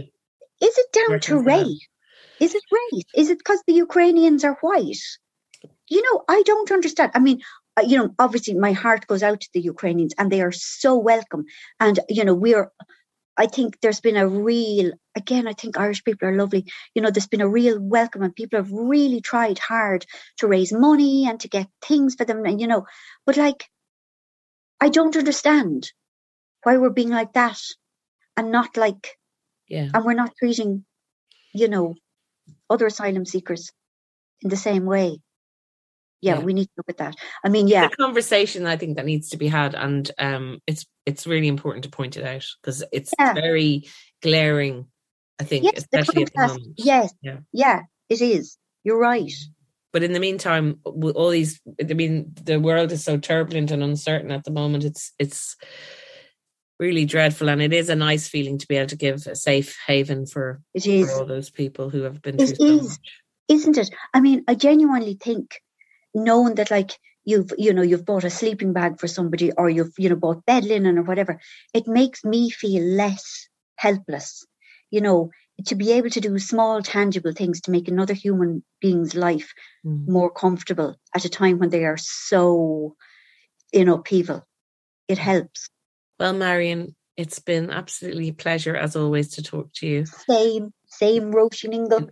[0.60, 1.88] Is it down to race?
[2.40, 3.04] Is it race?
[3.16, 4.98] Is it because the Ukrainians are white?
[5.88, 7.12] You know, I don't understand.
[7.16, 7.42] I mean,
[7.78, 10.98] uh, you know, obviously my heart goes out to the Ukrainians and they are so
[10.98, 11.46] welcome.
[11.80, 12.72] And, you know, we're,
[13.38, 16.66] I think there's been a real, again, I think Irish people are lovely.
[16.96, 20.06] You know, there's been a real welcome and people have really tried hard
[20.38, 22.46] to raise money and to get things for them.
[22.46, 22.86] And, you know,
[23.26, 23.70] but like,
[24.82, 25.92] I don't understand
[26.64, 27.60] why we're being like that
[28.36, 29.18] and not like,
[29.68, 29.90] Yeah.
[29.94, 30.86] and we're not treating,
[31.54, 31.96] you know,
[32.70, 33.72] other asylum seekers
[34.42, 35.20] in the same way.
[36.22, 36.40] Yeah, Yeah.
[36.44, 37.16] we need to look at that.
[37.44, 41.28] I mean, yeah, conversation I think that needs to be had, and um, it's it's
[41.28, 43.34] really important to point it out because it's Yeah.
[43.34, 43.84] very
[44.22, 44.88] glaring.
[45.40, 46.68] I think, yes, the especially at the moment.
[46.78, 47.38] Yes, Yeah.
[47.54, 48.58] yeah, it is.
[48.84, 49.32] You're right.
[49.94, 54.32] But in the meantime, all these, I mean, the world is so turbulent and uncertain
[54.32, 54.84] at the moment.
[54.84, 55.56] It's it's
[56.80, 59.78] really dreadful, and it is a nice feeling to be able to give a safe
[59.88, 62.90] haven for, It for all those people who have been It through so is.
[62.90, 63.12] much.
[63.50, 63.90] isn't it?
[64.14, 65.62] I mean, I genuinely think
[66.18, 66.92] knowing that, like,
[67.26, 70.46] you've, you know, you've bought a sleeping bag for somebody, or you've, you know, bought
[70.46, 71.40] bed linen or whatever,
[71.74, 73.48] it makes me feel less
[73.78, 74.46] helpless.
[74.92, 75.30] You know,
[75.66, 79.54] to be able to do small, tangible things to make another human being's life
[79.86, 80.08] Mm.
[80.08, 82.96] more comfortable at a time when they are so
[83.72, 84.46] in upheaval.
[85.08, 85.70] It helps.
[86.20, 90.06] Well, Marian, it's been absolutely a pleasure as always to talk to you.
[90.06, 92.10] Same, same Róisín Ingle.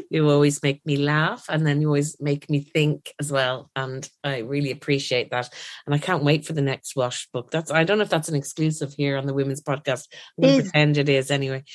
[0.10, 4.08] you always make me laugh and then you always make me think as well and
[4.24, 5.48] i really appreciate that
[5.86, 8.28] and i can't wait for the next Walsh book that's i don't know if that's
[8.28, 10.06] an exclusive here on the women's podcast
[10.38, 11.62] i'm going to pretend it is anyway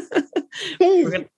[0.00, 1.10] It We're is.
[1.12, 1.28] gonna-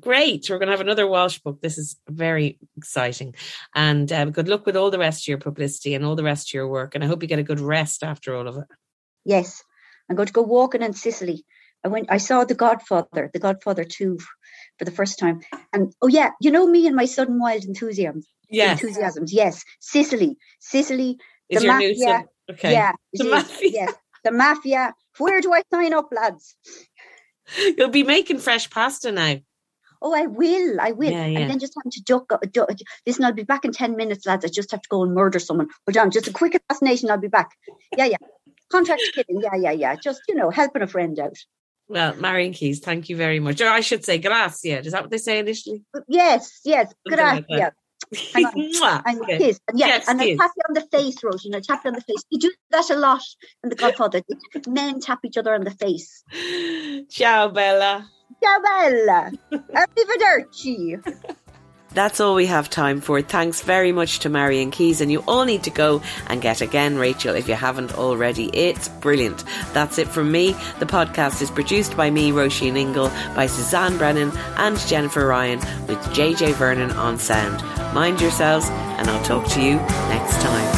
[0.00, 3.34] great we're going to have another walsh book this is very exciting
[3.74, 6.50] and um, good luck with all the rest of your publicity and all the rest
[6.50, 8.64] of your work and i hope you get a good rest after all of it
[9.24, 9.62] Yes,
[10.08, 11.44] I'm going to go walking in Sicily.
[11.88, 12.06] I went.
[12.10, 14.18] I saw The Godfather, The Godfather Two,
[14.78, 15.40] for the first time.
[15.72, 18.28] And oh yeah, you know me and my sudden wild enthusiasms.
[18.50, 19.32] yes enthusiasms.
[19.32, 21.16] Yes, Sicily, Sicily.
[21.48, 23.70] is the mafia, son okay Yeah, The mafia.
[23.72, 24.94] Yes, the mafia.
[25.16, 26.56] Where do I sign up, lads?
[27.78, 29.36] you'll be making fresh pasta now
[30.00, 31.10] Oh, I will, I will.
[31.10, 31.40] Yeah, yeah.
[31.40, 32.70] And then just having to duck, uh, duck.
[33.04, 34.44] Listen, I'll be back in 10 minutes, lads.
[34.44, 35.70] I just have to go and murder someone.
[35.86, 37.50] Hold on, just a quick assassination, I'll be back.
[37.96, 38.16] Yeah, yeah.
[38.70, 39.96] Contract killing, yeah, yeah, yeah.
[39.96, 41.36] Just, you know, helping a friend out.
[41.88, 43.60] Well, Marian Keyes, thank you very much.
[43.60, 44.80] Or I should say gracia.
[44.80, 45.82] Is that what they say initially?
[46.06, 46.92] Yes, yes.
[47.08, 47.72] Something like on.
[48.34, 49.02] Mwah.
[49.06, 49.38] And Okay.
[49.38, 49.60] kiss.
[49.68, 50.38] And yeah, Yes, and I kiss.
[50.38, 52.22] tap you on the face, Rosie, and I tap you on the face.
[52.30, 53.22] You do that a lot
[53.64, 54.22] in The Godfather.
[54.66, 56.22] Men tap each other on the face.
[57.10, 58.08] Ciao, Bella.
[58.42, 59.32] Ciao, bella.
[59.52, 61.02] Arrivederci.
[61.92, 63.22] That's all we have time for.
[63.22, 66.96] Thanks very much to Marian Keyes, and you all need to go and get again,
[66.98, 68.50] Rachel, if you haven't already.
[68.52, 69.42] It's brilliant.
[69.72, 70.52] That's it from me.
[70.78, 75.98] The podcast is produced by me, Róisín Ingle, by Suzanne Brennan and Jennifer Ryan, with
[76.14, 77.62] JJ Vernon on sound.
[77.94, 80.77] Mind yourselves, and I'll talk to you next time.